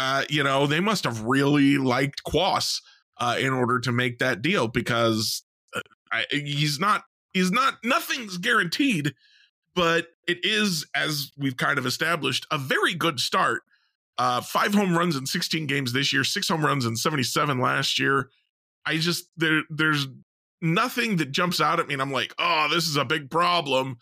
[0.00, 2.80] uh, you know, they must have really liked Cuas
[3.18, 5.42] uh, in order to make that deal because
[5.76, 9.14] uh, I, he's not he's not nothing's guaranteed,
[9.74, 13.60] but it is as we've kind of established a very good start.
[14.16, 17.98] Uh, five home runs in 16 games this year, six home runs in 77 last
[17.98, 18.30] year.
[18.86, 20.06] I just there there's
[20.62, 23.98] nothing that jumps out at me, and I'm like, oh, this is a big problem.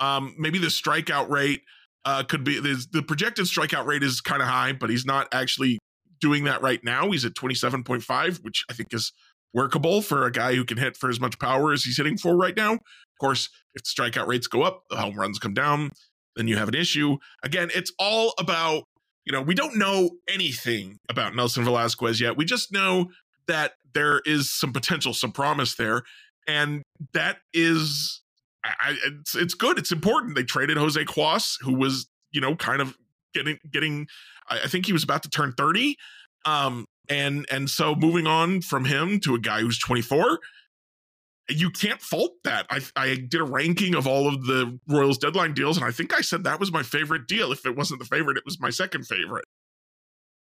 [0.00, 1.60] Um, maybe the strikeout rate
[2.04, 5.78] uh, could be the projected strikeout rate is kind of high, but he's not actually
[6.20, 7.10] doing that right now.
[7.10, 9.12] He's at 27.5, which I think is
[9.54, 12.36] workable for a guy who can hit for as much power as he's hitting for
[12.36, 12.74] right now.
[12.74, 15.90] Of course, if the strikeout rates go up, the home runs come down,
[16.36, 17.18] then you have an issue.
[17.42, 18.84] Again, it's all about,
[19.24, 22.36] you know, we don't know anything about Nelson Velazquez yet.
[22.36, 23.10] We just know
[23.46, 26.02] that there is some potential, some promise there.
[26.48, 28.21] And that is
[28.64, 29.78] I, it's it's good.
[29.78, 30.34] It's important.
[30.34, 32.96] They traded Jose Cuas, who was you know kind of
[33.34, 34.06] getting getting.
[34.48, 35.96] I think he was about to turn thirty,
[36.44, 40.40] um, and and so moving on from him to a guy who's twenty four.
[41.48, 42.66] You can't fault that.
[42.70, 46.14] I I did a ranking of all of the Royals deadline deals, and I think
[46.16, 47.52] I said that was my favorite deal.
[47.52, 49.46] If it wasn't the favorite, it was my second favorite.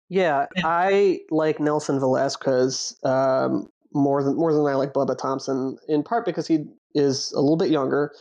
[0.09, 6.03] Yeah, I like Nelson Velazquez um, more than more than I like Bubba Thompson, in
[6.03, 8.12] part because he is a little bit younger.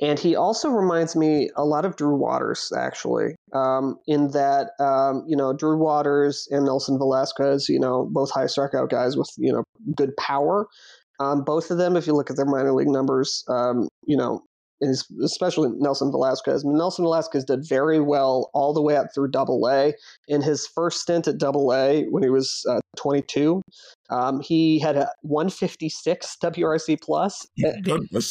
[0.00, 5.22] And he also reminds me a lot of Drew Waters, actually, um, in that, um,
[5.28, 9.52] you know, Drew Waters and Nelson Velazquez, you know, both high strikeout guys with, you
[9.52, 9.62] know,
[9.96, 10.66] good power.
[11.20, 14.42] Um, both of them, if you look at their minor league numbers, um, you know,
[15.22, 16.64] especially Nelson Velazquez.
[16.64, 19.94] Nelson Velazquez did very well all the way up through Double A.
[20.28, 23.62] In his first stint at Double A, when he was uh, 22,
[24.10, 27.46] um, he had a 156 WRC plus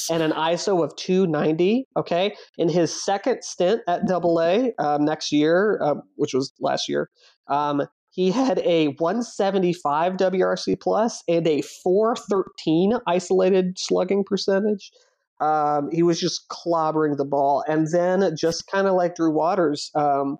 [0.10, 1.86] and an ISO of 290.
[1.98, 6.90] Okay, in his second stint at Double A um, next year, uh, which was last
[6.90, 7.10] year.
[7.48, 14.92] Um, he had a 175 WRC plus and a 413 isolated slugging percentage.
[15.42, 17.64] Um, he was just clobbering the ball.
[17.68, 20.38] And then, just kind of like Drew Waters, um,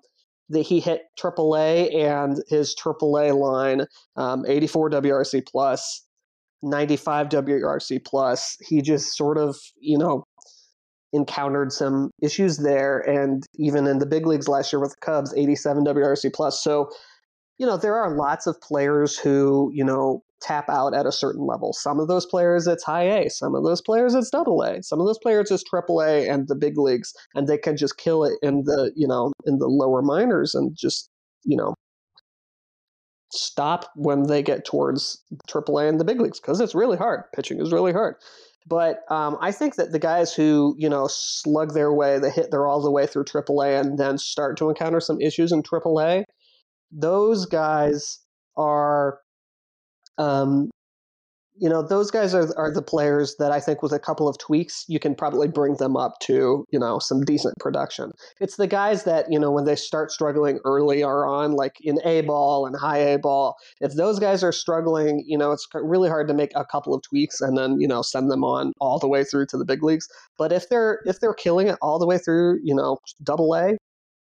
[0.48, 3.86] that he hit AAA and his AAA line,
[4.16, 6.04] um, 84 WRC plus,
[6.62, 8.56] 95 WRC plus.
[8.60, 10.24] He just sort of, you know,
[11.12, 12.98] encountered some issues there.
[12.98, 16.62] And even in the big leagues last year with the Cubs, 87 WRC plus.
[16.62, 16.90] So,
[17.58, 21.46] you know, there are lots of players who, you know, tap out at a certain
[21.46, 21.72] level.
[21.72, 25.00] Some of those players it's high A, some of those players it's double A, some
[25.00, 28.24] of those players it's triple A and the big leagues, and they can just kill
[28.24, 31.08] it in the you know in the lower minors and just
[31.44, 31.74] you know
[33.30, 37.22] stop when they get towards triple A and the big leagues because it's really hard.
[37.34, 38.16] Pitching is really hard.
[38.66, 42.50] But um, I think that the guys who you know slug their way, they hit
[42.50, 46.24] they're all the way through AAA and then start to encounter some issues in AAA.
[46.92, 48.18] Those guys
[48.56, 49.18] are
[50.18, 50.70] um,
[51.54, 54.38] you know, those guys are, are the players that I think with a couple of
[54.38, 58.12] tweaks, you can probably bring them up to, you know, some decent production.
[58.40, 61.98] It's the guys that, you know, when they start struggling early or on, like in
[62.04, 66.08] A ball and high A ball, if those guys are struggling, you know, it's really
[66.08, 68.98] hard to make a couple of tweaks and then, you know, send them on all
[68.98, 70.08] the way through to the big leagues.
[70.38, 73.76] But if they're if they're killing it all the way through, you know, double A,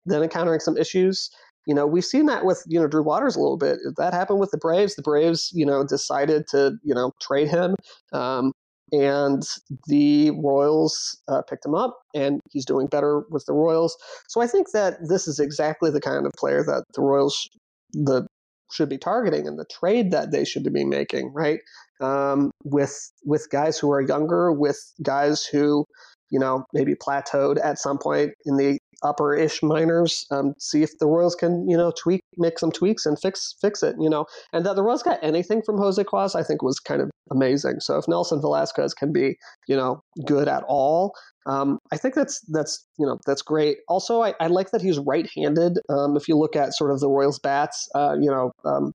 [0.06, 1.28] then encountering some issues,
[1.66, 3.78] you know, we've seen that with, you know, Drew Waters a little bit.
[3.96, 4.94] That happened with the Braves.
[4.94, 7.74] The Braves, you know, decided to, you know, trade him.
[8.12, 8.52] Um,
[8.92, 9.42] and
[9.88, 13.96] the Royals uh, picked him up, and he's doing better with the Royals.
[14.28, 17.48] So I think that this is exactly the kind of player that the Royals
[17.92, 18.26] the
[18.72, 21.60] should be targeting and the trade that they should be making, right?
[22.00, 25.84] Um, with with guys who are younger, with guys who
[26.30, 30.24] you know, maybe plateaued at some point in the upper ish minors.
[30.30, 33.82] Um, see if the Royals can, you know, tweak, make some tweaks and fix fix
[33.82, 34.26] it, you know.
[34.52, 37.80] And that the Royals got anything from Jose Cuas, I think was kind of amazing.
[37.80, 39.36] So if Nelson Velazquez can be,
[39.68, 41.12] you know, good at all,
[41.46, 43.78] um, I think that's that's you know that's great.
[43.88, 45.78] Also, I, I like that he's right-handed.
[45.88, 48.92] Um, if you look at sort of the Royals bats, uh, you know, um,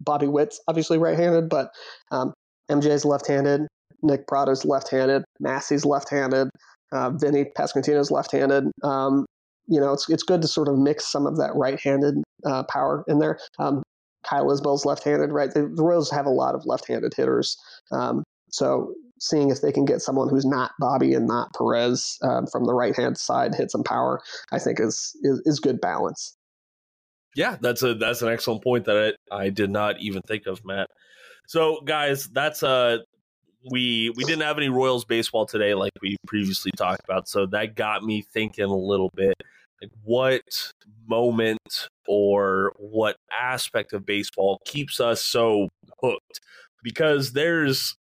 [0.00, 1.70] Bobby Witt's obviously right-handed, but
[2.10, 2.32] um,
[2.70, 3.66] MJ's left-handed.
[4.02, 5.24] Nick Pratto's left-handed.
[5.40, 6.48] Massey's left-handed.
[6.92, 8.70] Uh, Vinny Pasquantino's left-handed.
[8.82, 9.26] Um,
[9.66, 13.04] you know, it's it's good to sort of mix some of that right-handed uh, power
[13.08, 13.38] in there.
[13.58, 13.82] Um,
[14.24, 15.52] Kyle Isbel's left-handed, right?
[15.52, 17.56] The, the, Royals have a lot of left-handed hitters,
[17.92, 22.46] um, so seeing if they can get someone who's not Bobby and not Perez um,
[22.46, 24.20] from the right-hand side hit some power,
[24.52, 26.36] I think is, is is good balance.
[27.36, 30.64] Yeah, that's a that's an excellent point that I, I did not even think of,
[30.64, 30.88] Matt.
[31.46, 32.98] So, guys, that's uh
[33.70, 37.28] we we didn't have any Royals baseball today, like we previously talked about.
[37.28, 39.34] So that got me thinking a little bit.
[39.80, 40.72] Like, what
[41.06, 45.68] moment or what aspect of baseball keeps us so
[46.02, 46.40] hooked?
[46.82, 47.96] Because there's,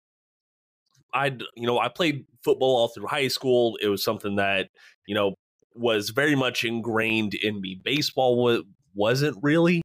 [1.13, 3.77] I you know I played football all through high school.
[3.81, 4.69] It was something that
[5.07, 5.35] you know
[5.73, 7.79] was very much ingrained in me.
[7.83, 8.63] Baseball
[8.93, 9.81] wasn't really.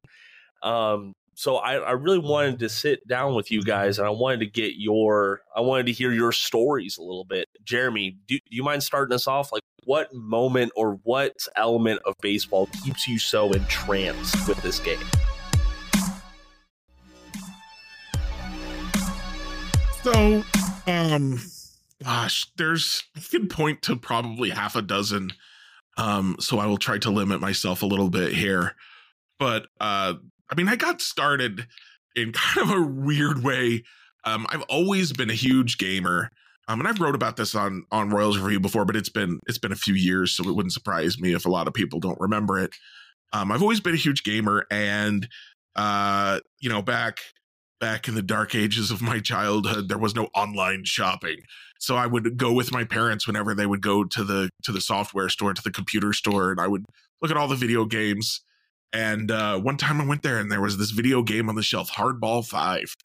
[0.63, 4.41] Um, so I, I really wanted to sit down with you guys and I wanted
[4.41, 7.49] to get your I wanted to hear your stories a little bit.
[7.63, 9.51] Jeremy, do, do you mind starting us off?
[9.51, 14.99] Like what moment or what element of baseball keeps you so entranced with this game?
[20.03, 20.43] So,
[20.85, 21.41] um,
[22.03, 25.31] gosh, there's you can point to probably half a dozen.
[25.97, 28.75] Um, so I will try to limit myself a little bit here.
[29.39, 30.13] But uh
[30.51, 31.67] I mean, I got started
[32.15, 33.83] in kind of a weird way.
[34.23, 36.29] Um, I've always been a huge gamer.
[36.67, 39.57] Um, and I've wrote about this on on Royals Review before, but it's been it's
[39.57, 42.19] been a few years, so it wouldn't surprise me if a lot of people don't
[42.19, 42.71] remember it.
[43.33, 45.27] Um, I've always been a huge gamer, and
[45.75, 47.17] uh, you know, back
[47.79, 51.37] back in the dark ages of my childhood, there was no online shopping,
[51.79, 54.81] so I would go with my parents whenever they would go to the to the
[54.81, 56.85] software store, to the computer store, and I would
[57.21, 58.41] look at all the video games
[58.93, 61.63] and uh, one time I went there and there was this video game on the
[61.63, 62.95] shelf, Hardball Five.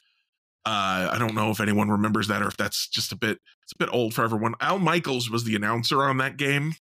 [0.65, 3.73] Uh, I don't know if anyone remembers that or if that's just a bit it's
[3.73, 4.55] a bit old for everyone.
[4.61, 6.75] Al Michaels was the announcer on that game.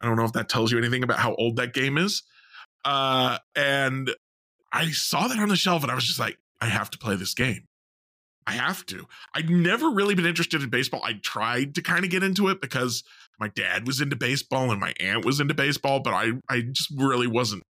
[0.00, 2.22] I don't know if that tells you anything about how old that game is.
[2.84, 4.10] Uh, and
[4.72, 7.16] I saw that on the shelf and I was just like, I have to play
[7.16, 7.66] this game.
[8.46, 9.06] I have to.
[9.34, 11.00] I'd never really been interested in baseball.
[11.02, 13.02] I tried to kind of get into it because
[13.40, 16.90] my dad was into baseball and my aunt was into baseball, but I I just
[16.94, 17.64] really wasn't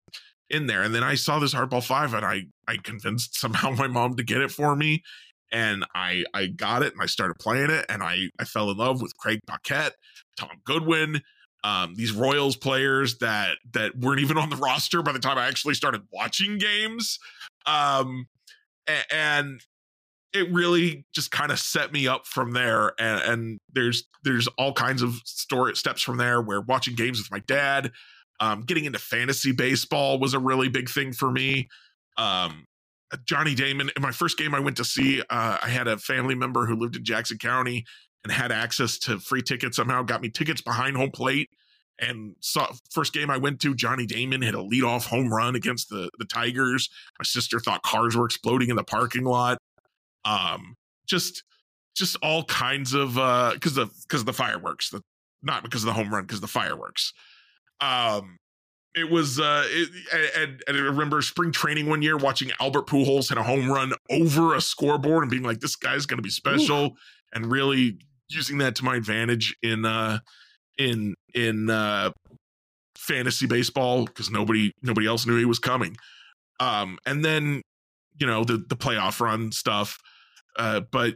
[0.51, 0.83] in there.
[0.83, 4.25] And then I saw this Hardball Five, and I I convinced somehow my mom to
[4.25, 5.03] get it for me,
[5.53, 8.77] and I I got it and I started playing it, and I I fell in
[8.77, 9.95] love with Craig Paquette,
[10.37, 11.23] Tom Goodwin.
[11.63, 15.47] Um, these Royals players that that weren't even on the roster by the time I
[15.47, 17.19] actually started watching games,
[17.65, 18.27] um,
[18.87, 19.61] and, and
[20.35, 24.73] it really just kind of set me up from there and, and, there's there's all
[24.73, 27.91] kinds of story steps from there where watching games with my dad
[28.41, 31.69] um, getting into fantasy baseball was a really big thing for me.
[32.17, 32.67] Um,
[33.13, 35.99] uh, Johnny Damon, in my first game I went to see, uh, I had a
[35.99, 37.85] family member who lived in Jackson County
[38.25, 41.51] and had access to free tickets somehow, got me tickets behind home plate.
[42.01, 45.91] And saw first game I went to, Johnny Damon hit a leadoff home run against
[45.91, 46.89] the the Tigers.
[47.21, 49.59] My sister thought cars were exploding in the parking lot.
[50.25, 50.75] Um,
[51.07, 51.45] just
[51.95, 55.03] just all kinds of uh because the because of the fireworks, the
[55.43, 57.13] not because of the home run, because the fireworks.
[57.81, 58.39] Um,
[58.95, 59.89] it was uh it,
[60.37, 63.93] and, and I remember spring training one year watching Albert Pujols hit a home run
[64.11, 66.97] over a scoreboard and being like, this guy's gonna be special, Ooh.
[67.33, 67.99] and really
[68.29, 70.19] using that to my advantage in uh
[70.79, 72.11] in in uh
[72.97, 75.97] fantasy baseball because nobody nobody else knew he was coming.
[76.61, 77.63] Um, and then
[78.19, 79.99] you know the the playoff run stuff.
[80.57, 81.15] Uh, but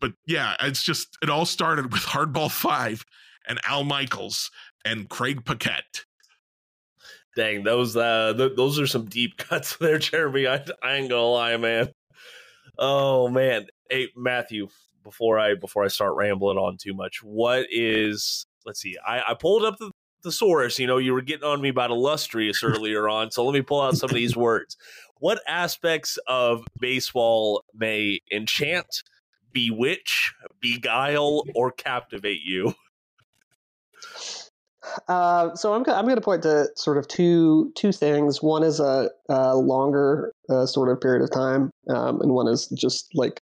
[0.00, 3.04] but yeah, it's just it all started with Hardball Five
[3.48, 4.50] and Al Michaels
[4.84, 6.04] and Craig Paquette.
[7.36, 10.46] Dang, those uh, th- those are some deep cuts there, Jeremy.
[10.46, 11.88] I, I ain't gonna lie, man.
[12.78, 14.68] Oh man, hey Matthew.
[15.02, 18.96] Before I before I start rambling on too much, what is let's see.
[19.06, 19.90] I, I pulled up the
[20.22, 20.78] thesaurus.
[20.78, 23.80] You know, you were getting on me about illustrious earlier on, so let me pull
[23.80, 24.76] out some of these words.
[25.18, 29.02] What aspects of baseball may enchant,
[29.52, 32.74] bewitch, beguile, or captivate you?
[35.08, 38.42] Uh, so I'm I'm going to point to sort of two two things.
[38.42, 42.68] One is a, a longer uh, sort of period of time, um, and one is
[42.68, 43.40] just like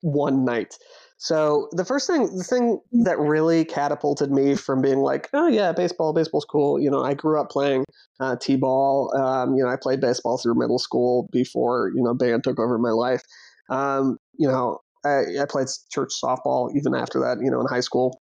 [0.00, 0.76] one night.
[1.22, 5.70] So the first thing, the thing that really catapulted me from being like, oh yeah,
[5.70, 6.80] baseball, baseball's cool.
[6.80, 7.84] You know, I grew up playing
[8.18, 9.16] uh, t-ball.
[9.16, 12.76] Um, you know, I played baseball through middle school before you know band took over
[12.76, 13.22] my life.
[13.70, 17.38] Um, you know, I, I, played church softball even after that.
[17.40, 18.20] You know, in high school.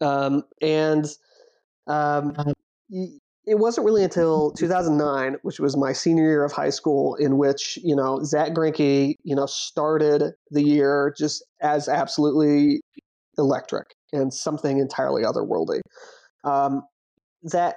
[0.00, 1.06] Um, and
[1.86, 2.34] um,
[2.90, 7.78] it wasn't really until 2009, which was my senior year of high school, in which
[7.82, 12.80] you know Zack Greinke, you know, started the year just as absolutely
[13.38, 15.80] electric and something entirely otherworldly.
[16.44, 16.82] Um,
[17.44, 17.76] that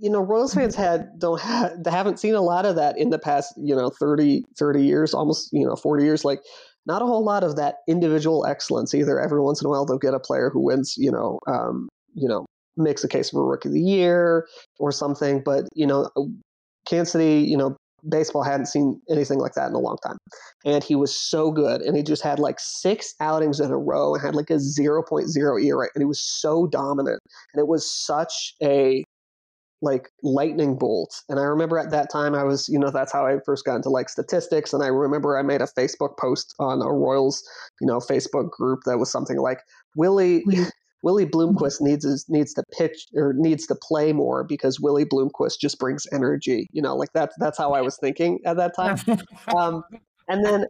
[0.00, 3.10] you know, Royals fans had don't have they haven't seen a lot of that in
[3.10, 6.24] the past you know 30 30 years, almost you know 40 years.
[6.24, 6.40] Like
[6.86, 9.20] not a whole lot of that individual excellence either.
[9.20, 12.28] Every once in a while, they'll get a player who wins, you know, um, you
[12.28, 12.44] know,
[12.76, 14.46] makes a case for rookie of the year
[14.78, 15.42] or something.
[15.44, 16.22] But you know, uh,
[16.86, 17.76] Kansas City, you know,
[18.08, 20.18] baseball hadn't seen anything like that in a long time.
[20.64, 21.80] And he was so good.
[21.80, 25.64] And he just had like six outings in a row and had like a 0.0
[25.64, 25.88] ERA.
[25.94, 27.20] And he was so dominant.
[27.52, 29.04] And it was such a
[29.82, 31.22] like lightning bolt.
[31.28, 33.76] And I remember at that time I was, you know, that's how I first got
[33.76, 34.72] into like statistics.
[34.72, 37.42] And I remember I made a Facebook post on a Royals,
[37.80, 39.60] you know, Facebook group that was something like
[39.96, 40.42] Willie
[41.04, 45.60] Willie Bloomquist needs is, needs to pitch or needs to play more because Willie Bloomquist
[45.60, 46.66] just brings energy.
[46.72, 48.96] You know, like that's that's how I was thinking at that time.
[49.54, 49.84] Um,
[50.28, 50.66] and then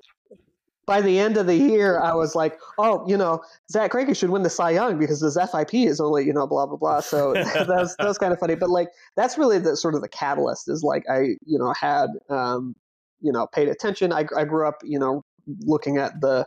[0.86, 4.30] by the end of the year, I was like, oh, you know, Zack Greinke should
[4.30, 7.00] win the Cy Young because his FIP is only, you know, blah blah blah.
[7.00, 8.56] So that was that was kind of funny.
[8.56, 12.08] But like that's really the sort of the catalyst is like I, you know, had
[12.28, 12.74] um,
[13.20, 14.12] you know, paid attention.
[14.12, 15.22] I I grew up, you know,
[15.60, 16.44] looking at the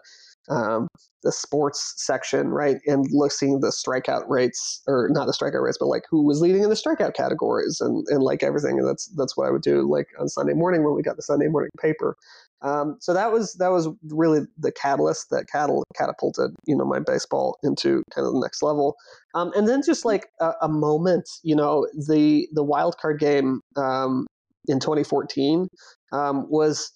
[0.49, 0.87] um,
[1.23, 5.87] the sports section, right, and looking the strikeout rates, or not the strikeout rates, but
[5.87, 8.79] like who was leading in the strikeout categories, and and like everything.
[8.79, 11.21] And that's that's what I would do, like on Sunday morning when we got the
[11.21, 12.15] Sunday morning paper.
[12.61, 16.99] Um, so that was that was really the catalyst that cattle catapulted you know my
[16.99, 18.95] baseball into kind of the next level.
[19.35, 23.61] Um, and then just like a, a, moment, you know, the the wild card game
[23.75, 24.25] um,
[24.67, 25.67] in 2014
[26.11, 26.91] um, was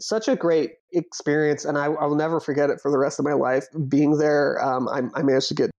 [0.00, 3.32] such a great experience, and I, will never forget it for the rest of my
[3.32, 3.64] life.
[3.88, 5.70] Being there, um, I, I, managed to get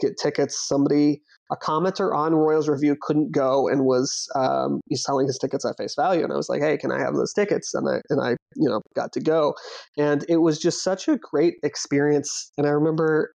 [0.00, 0.58] get tickets.
[0.58, 5.64] Somebody, a commenter on Royals Review, couldn't go and was um, he's selling his tickets
[5.64, 8.00] at face value, and I was like, "Hey, can I have those tickets?" And I
[8.10, 9.54] and I you know got to go,
[9.96, 12.52] and it was just such a great experience.
[12.58, 13.32] And I remember,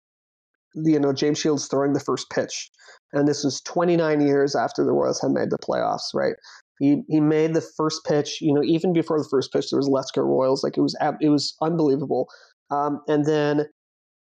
[0.73, 2.69] you know, James Shields throwing the first pitch,
[3.13, 6.35] and this was 29 years after the Royals had made the playoffs, right?
[6.79, 8.41] He he made the first pitch.
[8.41, 10.63] You know, even before the first pitch, there was Let's Go Royals.
[10.63, 12.27] Like it was it was unbelievable.
[12.71, 13.65] Um, and then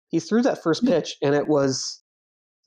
[0.09, 2.01] he threw that first pitch, and it was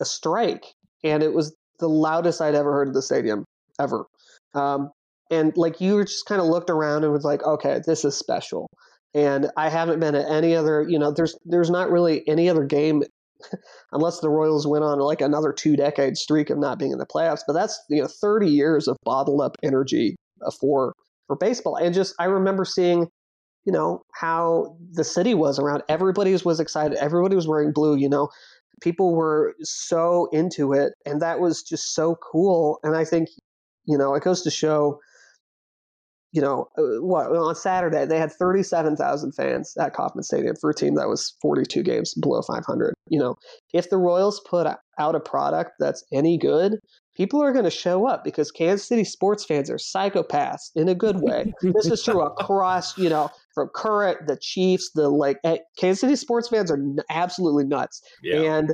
[0.01, 0.65] a strike,
[1.03, 3.45] and it was the loudest I'd ever heard in the stadium
[3.79, 4.07] ever.
[4.55, 4.91] Um,
[5.31, 8.69] and like you just kind of looked around and was like, okay, this is special.
[9.15, 12.65] And I haven't been at any other, you know, there's there's not really any other
[12.65, 13.03] game
[13.93, 17.07] unless the Royals went on like another two decade streak of not being in the
[17.07, 17.43] playoffs.
[17.47, 20.95] But that's you know 30 years of bottled up energy uh, for
[21.27, 21.77] for baseball.
[21.77, 23.09] And just I remember seeing,
[23.65, 25.83] you know, how the city was around.
[25.89, 26.99] Everybody was excited.
[26.99, 27.97] Everybody was wearing blue.
[27.97, 28.29] You know,
[28.83, 32.79] people were so into it, and that was just so cool.
[32.83, 33.29] And I think,
[33.87, 35.01] you know, it goes to show
[36.35, 40.75] you know, uh, what on Saturday they had 37,000 fans at Kauffman Stadium for a
[40.75, 42.93] team that was 42 games below 500.
[43.09, 43.37] You know,
[43.73, 44.67] if the Royals put
[44.99, 46.81] out a product that's any good,
[47.17, 50.95] people are going to show up because Kansas City sports fans are psychopaths in a
[50.95, 51.55] good way.
[51.63, 56.17] this is true across, you know, from current, the Chiefs, the like eh, Kansas City
[56.17, 56.81] sports fans are
[57.11, 58.41] absolutely nuts, yeah.
[58.41, 58.73] and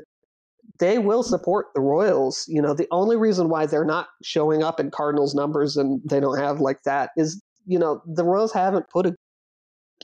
[0.78, 2.46] they will support the Royals.
[2.48, 6.20] You know, the only reason why they're not showing up in Cardinals numbers and they
[6.20, 9.14] don't have like that is, you know, the Royals haven't put a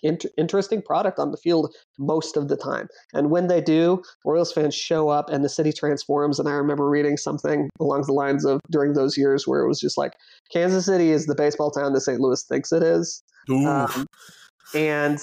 [0.03, 2.89] inter- interesting product on the field most of the time.
[3.13, 6.39] And when they do, Royals fans show up and the city transforms.
[6.39, 9.81] And I remember reading something along the lines of during those years where it was
[9.81, 10.13] just like
[10.53, 12.21] Kansas City is the baseball town that St.
[12.21, 13.23] Louis thinks it is.
[13.67, 14.07] Um,
[14.75, 15.19] and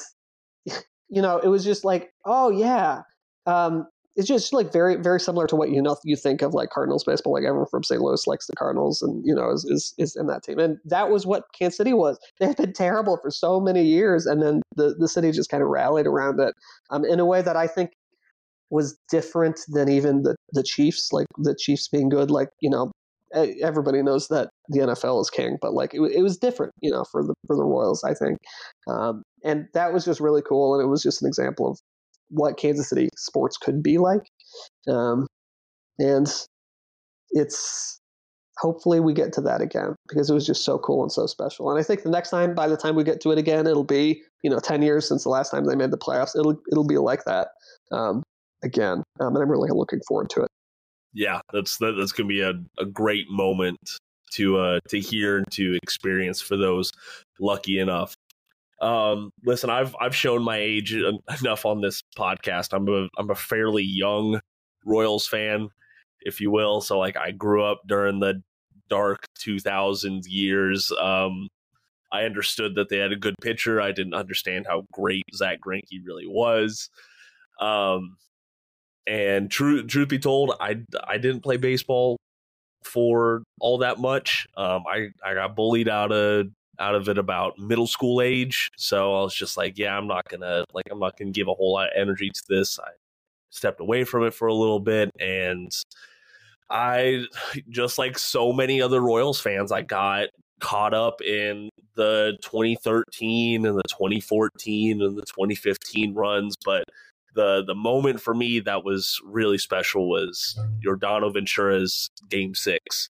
[1.09, 3.01] you know, it was just like, oh yeah,
[3.45, 6.69] um, it's just like very very similar to what you know you think of like
[6.69, 7.33] Cardinals baseball.
[7.33, 8.01] Like everyone from St.
[8.01, 10.59] Louis likes the Cardinals, and you know is, is is in that team.
[10.59, 12.19] And that was what Kansas City was.
[12.39, 15.69] They've been terrible for so many years, and then the the city just kind of
[15.69, 16.53] rallied around it
[16.91, 17.91] um, in a way that I think
[18.69, 21.11] was different than even the the Chiefs.
[21.11, 22.91] Like the Chiefs being good, like you know
[23.33, 27.03] everybody knows that the NFL is king, but like it, it was different, you know,
[27.11, 28.37] for the for the Royals, I think,
[28.87, 31.79] um, and that was just really cool, and it was just an example of
[32.33, 34.21] what Kansas City sports could be like.
[34.87, 35.27] Um,
[35.99, 36.27] and
[37.31, 37.99] it's
[38.59, 41.69] hopefully we get to that again because it was just so cool and so special.
[41.69, 43.83] And I think the next time, by the time we get to it again, it'll
[43.83, 46.37] be you know ten years since the last time they made the playoffs.
[46.37, 47.49] It'll it'll be like that
[47.91, 48.23] um,
[48.63, 50.49] again, um, and I'm really looking forward to it.
[51.13, 53.77] Yeah, that's that, that's gonna be a, a great moment
[54.33, 56.91] to uh to hear and to experience for those
[57.39, 58.15] lucky enough.
[58.81, 62.73] Um, listen, I've I've shown my age enough on this podcast.
[62.73, 64.39] I'm a I'm a fairly young
[64.85, 65.69] Royals fan,
[66.21, 66.81] if you will.
[66.81, 68.41] So like I grew up during the
[68.89, 70.91] dark 2000 years.
[70.99, 71.47] Um,
[72.11, 73.81] I understood that they had a good pitcher.
[73.81, 76.89] I didn't understand how great Zack Greinke really was.
[77.59, 78.17] Um,
[79.07, 82.17] and true truth be told, I I didn't play baseball
[82.83, 84.47] for all that much.
[84.55, 86.47] Um, I I got bullied out of
[86.79, 88.69] out of it about middle school age.
[88.77, 91.53] So I was just like, yeah, I'm not gonna like I'm not gonna give a
[91.53, 92.79] whole lot of energy to this.
[92.79, 92.89] I
[93.49, 95.71] stepped away from it for a little bit and
[96.69, 97.25] I
[97.69, 103.77] just like so many other Royals fans, I got caught up in the 2013 and
[103.77, 106.85] the 2014 and the 2015 runs, but
[107.35, 113.09] the the moment for me that was really special was Yordano Ventura's game 6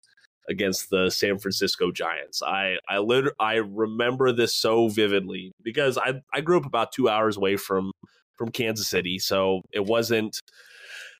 [0.50, 2.42] against the San Francisco Giants.
[2.44, 7.10] I I lit- I remember this so vividly because I I grew up about 2
[7.10, 7.92] hours away from
[8.38, 10.40] from Kansas City, so it wasn't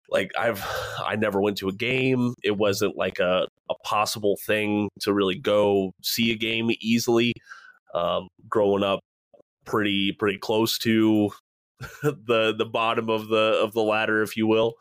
[0.10, 0.64] like I've
[1.04, 2.34] I never went to a game.
[2.44, 7.34] It wasn't like a a possible thing to really go see a game easily.
[7.96, 9.00] Um, growing up
[9.66, 11.32] pretty pretty close to
[12.04, 14.74] the the bottom of the of the ladder, if you will.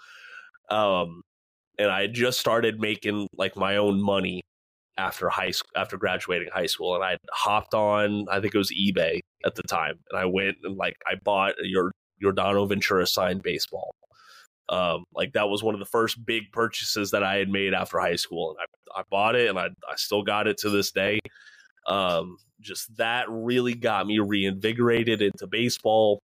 [0.70, 1.22] Um,
[1.78, 4.42] and I just started making like my own money
[4.98, 8.70] after high school after graduating high school and I hopped on I think it was
[8.72, 11.92] eBay at the time and I went and like I bought your
[12.22, 13.94] Yordano Ventura signed baseball.
[14.68, 17.98] Um, like that was one of the first big purchases that I had made after
[17.98, 20.92] high school and I, I bought it and I, I still got it to this
[20.92, 21.18] day.
[21.86, 26.21] Um, just that really got me reinvigorated into baseball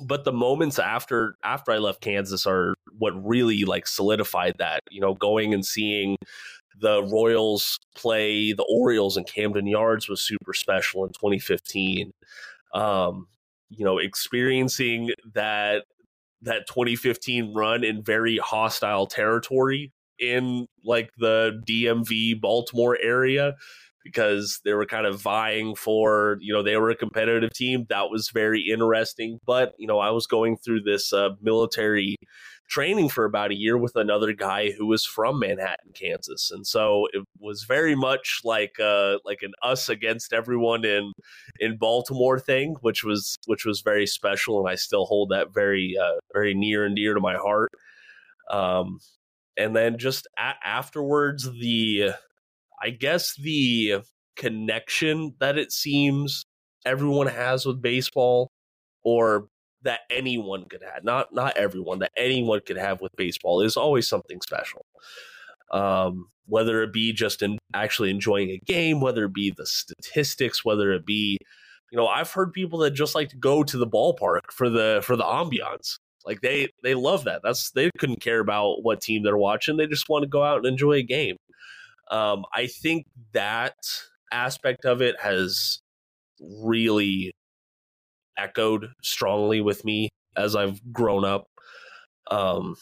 [0.00, 4.80] but the moments after after I left Kansas are what really like solidified that.
[4.90, 6.16] You know, going and seeing
[6.80, 12.12] the Royals play the Orioles in Camden Yards was super special in 2015.
[12.74, 13.26] Um,
[13.70, 15.84] you know, experiencing that
[16.42, 23.54] that 2015 run in very hostile territory in like the DMV Baltimore area
[24.04, 27.86] because they were kind of vying for, you know, they were a competitive team.
[27.88, 29.38] That was very interesting.
[29.46, 32.16] But, you know, I was going through this uh, military
[32.72, 36.50] training for about a year with another guy who was from Manhattan, Kansas.
[36.50, 41.12] And so it was very much like uh like an us against everyone in
[41.60, 45.96] in Baltimore thing, which was which was very special and I still hold that very
[46.02, 47.72] uh very near and dear to my heart.
[48.50, 49.00] Um
[49.58, 52.12] and then just a- afterwards the
[52.82, 54.02] I guess the
[54.36, 56.44] connection that it seems
[56.84, 58.50] everyone has with baseball
[59.04, 59.48] or
[59.82, 64.08] that anyone could have not not everyone that anyone could have with baseball is always
[64.08, 64.84] something special.
[65.70, 70.64] Um, whether it be just in actually enjoying a game whether it be the statistics
[70.64, 71.38] whether it be
[71.90, 75.00] you know i've heard people that just like to go to the ballpark for the
[75.02, 75.98] for the ambiance.
[76.24, 77.40] Like they they love that.
[77.42, 79.76] That's they couldn't care about what team they're watching.
[79.76, 81.36] They just want to go out and enjoy a game
[82.12, 83.74] um, I think that
[84.30, 85.80] aspect of it has
[86.40, 87.32] really
[88.38, 91.46] echoed strongly with me as I've grown up.
[92.30, 92.76] Um,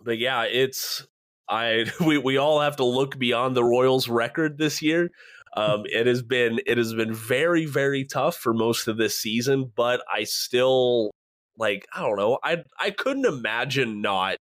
[0.00, 1.06] but yeah, it's
[1.48, 5.10] I we we all have to look beyond the Royals record this year.
[5.56, 9.72] Um, it has been it has been very very tough for most of this season,
[9.74, 11.12] but I still
[11.56, 14.36] like I don't know I I couldn't imagine not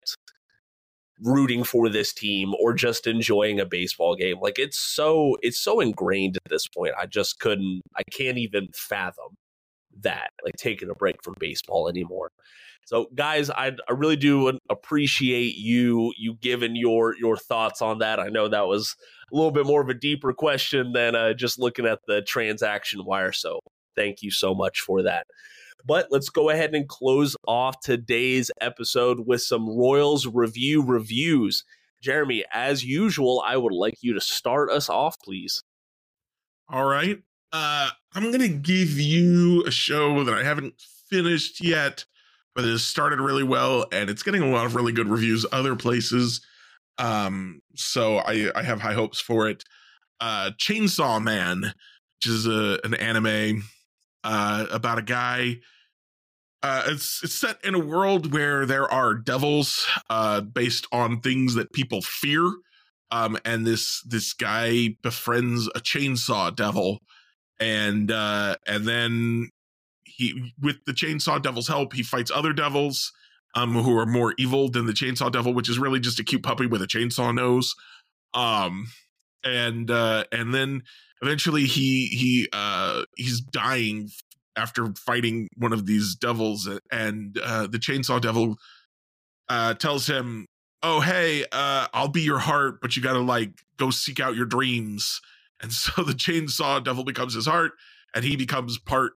[1.23, 4.37] rooting for this team or just enjoying a baseball game.
[4.41, 6.95] Like it's so it's so ingrained at this point.
[6.99, 9.37] I just couldn't I can't even fathom
[10.03, 12.31] that like taking a break from baseball anymore.
[12.85, 18.21] So guys, I, I really do appreciate you you giving your your thoughts on that.
[18.21, 18.95] I know that was
[19.33, 23.05] a little bit more of a deeper question than uh, just looking at the transaction
[23.05, 23.33] wire.
[23.33, 23.59] So
[23.97, 25.27] thank you so much for that.
[25.87, 31.65] But let's go ahead and close off today's episode with some Royals review reviews.
[32.03, 35.63] Jeremy, as usual, I would like you to start us off, please.
[36.69, 37.19] All right.
[37.53, 40.75] Uh, I'm going to give you a show that I haven't
[41.09, 42.05] finished yet,
[42.55, 45.47] but it has started really well and it's getting a lot of really good reviews
[45.53, 46.45] other places.
[46.99, 49.63] Um, so I, I have high hopes for it.
[50.21, 53.63] Uh, Chainsaw Man, which is a, an anime
[54.25, 55.59] uh, about a guy
[56.63, 61.55] uh, it's it's set in a world where there are devils uh, based on things
[61.55, 62.51] that people fear,
[63.11, 67.01] um, and this this guy befriends a chainsaw devil,
[67.61, 69.51] and uh, and then
[70.05, 73.13] he with the chainsaw devil's help he fights other devils
[73.55, 76.43] um, who are more evil than the chainsaw devil, which is really just a cute
[76.43, 77.75] puppy with a chainsaw nose,
[78.35, 78.87] um,
[79.45, 80.83] and uh, and then
[81.23, 84.11] eventually he he uh, he's dying
[84.57, 88.57] after fighting one of these devils, and uh, the chainsaw devil
[89.49, 90.47] uh, tells him,
[90.83, 94.37] "Oh, hey, uh, I'll be your heart, but you got to like go seek out
[94.37, 95.21] your dreams."
[95.63, 97.73] And so the chainsaw devil becomes his heart,
[98.15, 99.13] and he becomes part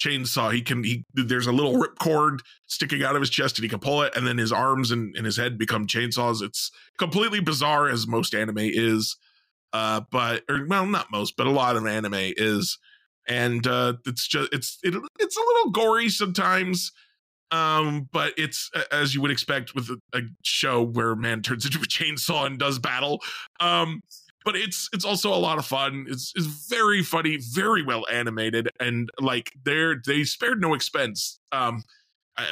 [0.00, 0.52] chainsaw.
[0.52, 3.68] He can he there's a little rip cord sticking out of his chest, and he
[3.68, 6.42] can pull it, and then his arms and, and his head become chainsaws.
[6.42, 9.16] It's completely bizarre, as most anime is.
[9.72, 12.78] Uh, but or well, not most, but a lot of anime is
[13.30, 16.92] and uh, it's just it's it, it's a little gory sometimes
[17.52, 21.78] um but it's as you would expect with a, a, show where man turns into
[21.78, 23.20] a chainsaw and does battle
[23.58, 24.02] um
[24.44, 26.06] but it's it's also a lot of fun.
[26.08, 31.82] It's it's very funny very well animated and like they're they spared no expense um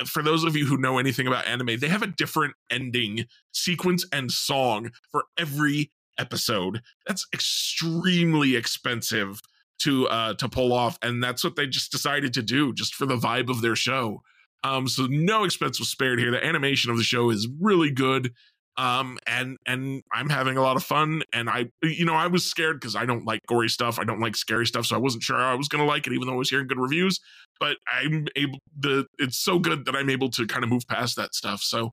[0.05, 4.05] for those of you who know anything about anime they have a different ending sequence
[4.13, 6.83] and song for every episode.
[7.07, 9.41] That's extremely expensive
[9.81, 13.07] to uh to pull off and that's what they just decided to do just for
[13.07, 14.23] the vibe of their show.
[14.65, 16.31] Um so no expense was spared here.
[16.31, 18.33] The animation of the show is really good
[18.79, 22.45] um and and i'm having a lot of fun and i you know i was
[22.45, 23.99] scared because i don't like gory stuff.
[23.99, 26.29] I don't like scary stuff so i wasn't sure i was gonna like it even
[26.29, 27.21] though i was hearing good reviews.
[27.61, 31.17] But i'm able the it's so good that i'm able to kind of move past
[31.17, 31.61] that stuff.
[31.61, 31.93] So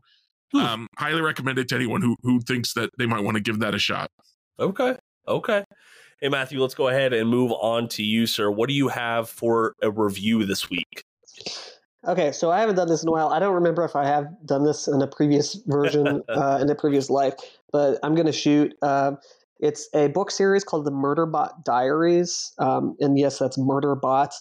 [0.54, 0.60] hmm.
[0.60, 3.60] um highly recommend it to anyone who who thinks that they might want to give
[3.60, 4.12] that a shot.
[4.60, 4.96] Okay.
[5.28, 5.66] Okay
[6.22, 8.50] Hey, Matthew, let's go ahead and move on to you, sir.
[8.50, 11.04] What do you have for a review this week?
[12.08, 13.34] Okay, so I haven't done this in a while.
[13.34, 16.76] I don't remember if I have done this in a previous version, uh, in a
[16.76, 17.34] previous life,
[17.74, 18.74] but I'm going to shoot.
[18.82, 19.14] Uh,
[19.60, 24.32] it's a book series called the Murderbot Diaries, um, and yes, that's Murderbot.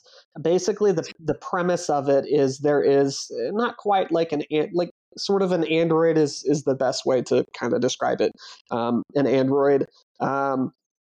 [0.41, 5.43] Basically, the the premise of it is there is not quite like an like sort
[5.43, 8.33] of an android is is the best way to kind of describe it.
[8.71, 9.87] Um, an android
[10.21, 10.73] um,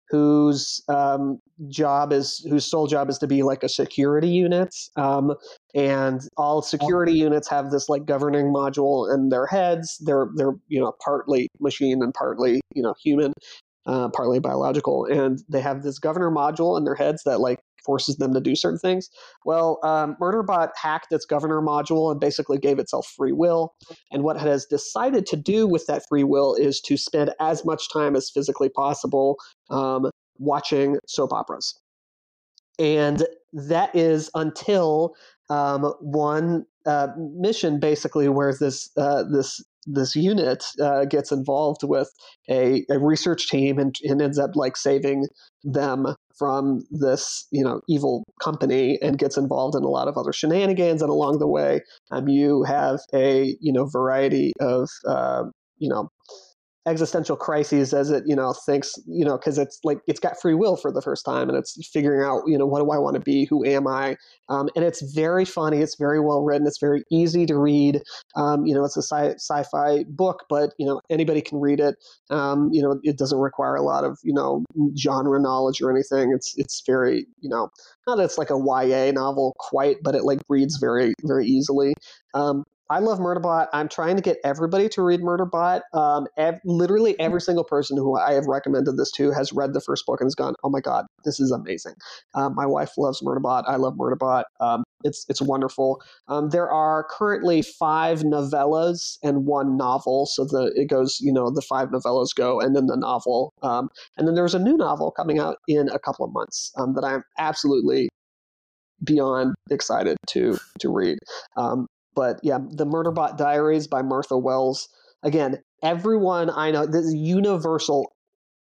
[0.08, 1.38] whose um,
[1.68, 5.34] job is whose sole job is to be like a security unit um,
[5.74, 10.00] and all security units have this like governing module in their heads.
[10.04, 13.32] They're they're you know partly machine and partly you know human
[13.86, 18.16] uh, partly biological and they have this governor module in their heads that like forces
[18.16, 19.08] them to do certain things.
[19.44, 23.74] Well, um, Murderbot hacked its governor module and basically gave itself free will.
[24.10, 27.64] And what it has decided to do with that free will is to spend as
[27.64, 29.36] much time as physically possible
[29.70, 31.78] um, watching soap operas.
[32.78, 35.14] And that is until
[35.48, 42.10] um, one uh, mission basically where this uh, this this unit uh, gets involved with
[42.50, 45.26] a, a research team and, and, ends up like saving
[45.62, 46.06] them
[46.38, 51.02] from this you know evil company and gets involved in a lot of other shenanigans.
[51.02, 51.80] And along the way
[52.10, 55.44] um, you have a you know variety of uh,
[55.78, 56.08] you know
[56.86, 60.54] existential crises as it you know thinks you know because it's like it's got free
[60.54, 63.14] will for the first time and it's figuring out you know what do i want
[63.14, 63.44] to be?
[63.46, 64.16] Who am i?
[64.48, 68.00] Um, and it's very funny it's very well written it's very easy to read.
[68.36, 71.96] Um, you know it's a sci- sci-fi book but you know anybody can read it.
[72.30, 74.64] Um, you know it doesn't require a lot of you know
[74.96, 76.32] genre knowledge or anything.
[76.32, 77.68] It's it's very you know
[78.06, 81.94] not that it's like a ya novel quite but it like reads very very easily.
[82.34, 83.68] Um, I love Murderbot.
[83.72, 85.80] I'm trying to get everybody to read Murderbot.
[85.92, 89.80] Um, ev- literally every single person who I have recommended this to has read the
[89.80, 91.94] first book and has gone, "Oh my god, this is amazing."
[92.34, 93.64] Um, my wife loves Murderbot.
[93.66, 94.44] I love Murderbot.
[94.60, 96.00] Um, it's it's wonderful.
[96.28, 101.50] Um, there are currently five novellas and one novel, so the it goes, you know,
[101.50, 105.10] the five novellas go, and then the novel, um, and then there's a new novel
[105.10, 108.08] coming out in a couple of months um, that I'm absolutely
[109.04, 111.18] beyond excited to to read.
[111.56, 111.86] Um,
[112.16, 114.88] but yeah, the Murderbot Diaries by Martha Wells.
[115.22, 118.12] Again, everyone I know, this universal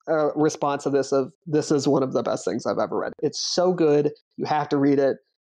[0.08, 3.14] uh, response to this of this is one of the best things I've ever read.
[3.24, 5.18] It's so good, you have to read it.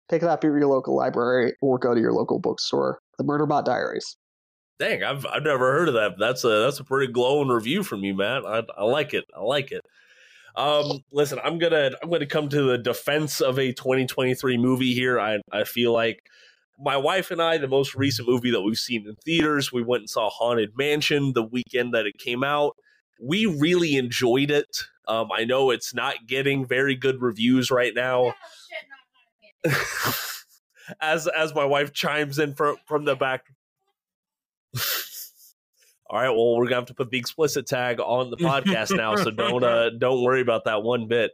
[0.10, 3.00] Pick it up at your local library or go to your local bookstore.
[3.18, 4.16] The Murderbot Diaries.
[4.80, 6.14] Dang, I've I've never heard of that.
[6.20, 8.46] That's a that's a pretty glowing review from you, Matt.
[8.46, 9.26] I, I like it.
[9.36, 9.82] I like it.
[10.56, 15.20] Um, listen, I'm gonna I'm gonna come to the defense of a 2023 movie here.
[15.20, 16.22] I I feel like
[16.80, 20.02] my wife and I, the most recent movie that we've seen in theaters, we went
[20.02, 22.76] and saw Haunted Mansion the weekend that it came out.
[23.20, 24.84] We really enjoyed it.
[25.08, 28.36] Um, I know it's not getting very good reviews right now.
[31.02, 33.46] as as my wife chimes in from from the back.
[36.10, 39.16] All right, well, we're gonna have to put the explicit tag on the podcast now,
[39.16, 41.32] so don't uh, don't worry about that one bit.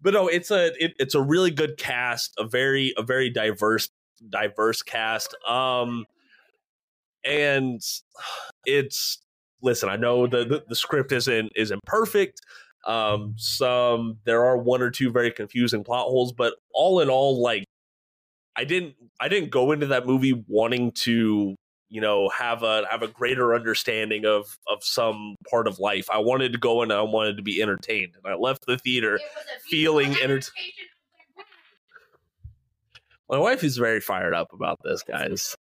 [0.00, 3.90] But no, it's a it, it's a really good cast, a very a very diverse
[4.30, 5.34] diverse cast.
[5.46, 6.06] Um,
[7.24, 7.80] and
[8.66, 9.18] it's
[9.62, 9.88] listen.
[9.88, 12.40] I know the the, the script isn't isn't perfect.
[12.86, 17.40] Um, some there are one or two very confusing plot holes, but all in all,
[17.42, 17.64] like
[18.56, 21.56] I didn't I didn't go into that movie wanting to
[21.88, 26.08] you know have a have a greater understanding of of some part of life.
[26.12, 28.78] I wanted to go in and I wanted to be entertained, and I left the
[28.78, 29.18] theater
[29.70, 30.50] feeling entertained.
[33.28, 35.56] My wife is very fired up about this, guys.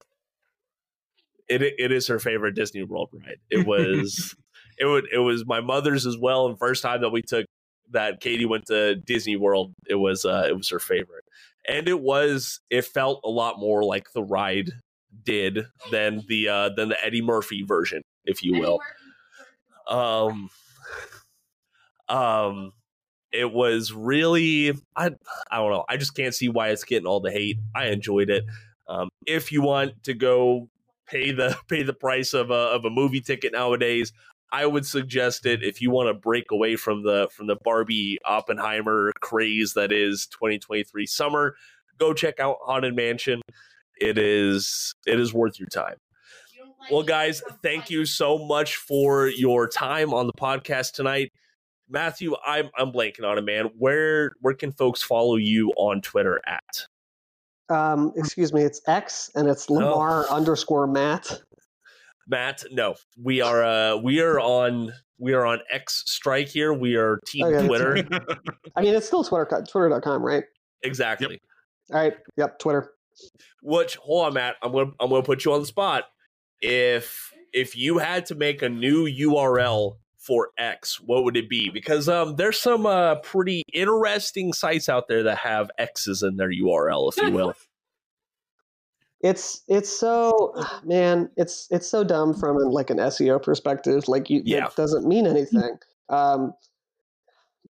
[1.49, 3.39] It it is her favorite Disney World ride.
[3.51, 4.35] It was
[4.79, 6.47] it would it was my mother's as well.
[6.47, 7.47] And first time that we took
[7.91, 11.25] that Katie went to Disney World, it was uh it was her favorite.
[11.69, 14.71] And it was it felt a lot more like the ride
[15.25, 18.81] did than the uh than the Eddie Murphy version, if you will.
[19.89, 20.51] Um
[22.09, 22.73] um
[23.33, 25.11] it was really I
[25.51, 25.85] I don't know.
[25.89, 27.59] I just can't see why it's getting all the hate.
[27.75, 28.45] I enjoyed it.
[28.89, 30.69] Um, if you want to go
[31.07, 34.13] pay the pay the price of a of a movie ticket nowadays,
[34.53, 38.19] I would suggest it if you want to break away from the from the Barbie
[38.25, 41.57] Oppenheimer craze that is 2023 summer.
[41.99, 43.41] Go check out Haunted Mansion.
[43.99, 45.97] It is it is worth your time.
[46.91, 51.33] Well, guys, thank you so much for your time on the podcast tonight.
[51.89, 53.71] Matthew, I'm I'm blanking on it, man.
[53.79, 56.87] Where where can folks follow you on Twitter at?
[57.69, 60.35] Um, excuse me, it's X and it's Lamar oh.
[60.35, 61.43] underscore Matt.
[62.29, 66.73] Matt, no, we are uh we are on we are on X strike here.
[66.73, 67.97] We are team okay, Twitter.
[68.77, 70.45] I mean, it's still Twitter Twitter.com, right?
[70.83, 71.41] Exactly.
[71.91, 71.95] Yep.
[71.95, 72.15] All right.
[72.37, 72.59] Yep.
[72.59, 72.93] Twitter.
[73.63, 74.57] Which hold on, Matt.
[74.63, 76.05] I'm gonna I'm gonna put you on the spot.
[76.61, 81.69] If if you had to make a new URL for X, what would it be?
[81.69, 86.51] Because um, there's some uh, pretty interesting sites out there that have X's in their
[86.51, 87.55] URL, if you will.
[89.21, 90.55] it's it's so
[90.85, 94.07] man, it's it's so dumb from like an SEO perspective.
[94.07, 94.67] Like you, yeah.
[94.67, 95.79] it doesn't mean anything.
[96.09, 96.55] Um,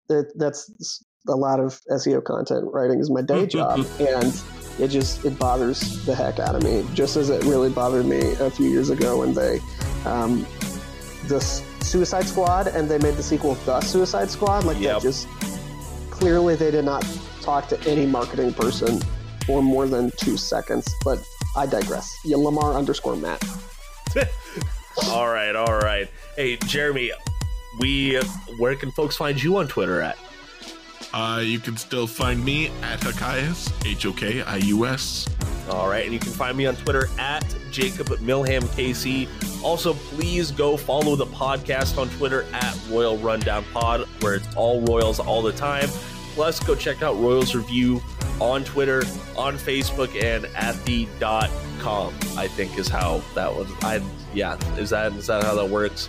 [0.08, 4.42] it, that's a lot of SEO content writing is my day job, and
[4.78, 6.82] it just it bothers the heck out of me.
[6.94, 9.60] Just as it really bothered me a few years ago when they
[10.06, 10.46] um,
[11.24, 14.64] this Suicide Squad and they made the sequel The Suicide Squad.
[14.64, 14.96] Like yep.
[14.96, 15.26] that just
[16.10, 17.06] clearly they did not
[17.40, 19.00] talk to any marketing person
[19.46, 20.86] for more than two seconds.
[21.02, 21.26] But
[21.56, 22.14] I digress.
[22.26, 23.42] Yeah, Lamar underscore Matt.
[25.08, 26.10] all right, all right.
[26.36, 27.12] Hey, Jeremy,
[27.80, 28.16] we
[28.58, 30.18] where can folks find you on Twitter at?
[31.12, 35.26] Uh, you can still find me at Hokius, H O K I U S.
[35.70, 39.28] All right, and you can find me on Twitter at Jacob Milham KC.
[39.62, 44.80] Also, please go follow the podcast on Twitter at Royal Rundown Pod, where it's all
[44.82, 45.88] Royals all the time.
[46.34, 48.00] Plus, go check out Royals Review
[48.40, 49.02] on Twitter,
[49.36, 51.50] on Facebook, and at the dot
[51.80, 52.14] com.
[52.36, 53.68] I think is how that was.
[53.82, 54.00] I
[54.34, 56.08] yeah, is that is that how that works?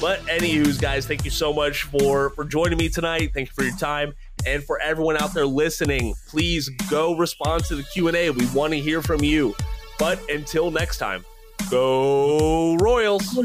[0.00, 3.32] But anywho's, guys, thank you so much for for joining me tonight.
[3.34, 4.14] Thank you for your time,
[4.44, 8.30] and for everyone out there listening, please go respond to the Q and A.
[8.30, 9.54] We want to hear from you.
[9.98, 11.24] But until next time.
[11.70, 13.38] Go Royals!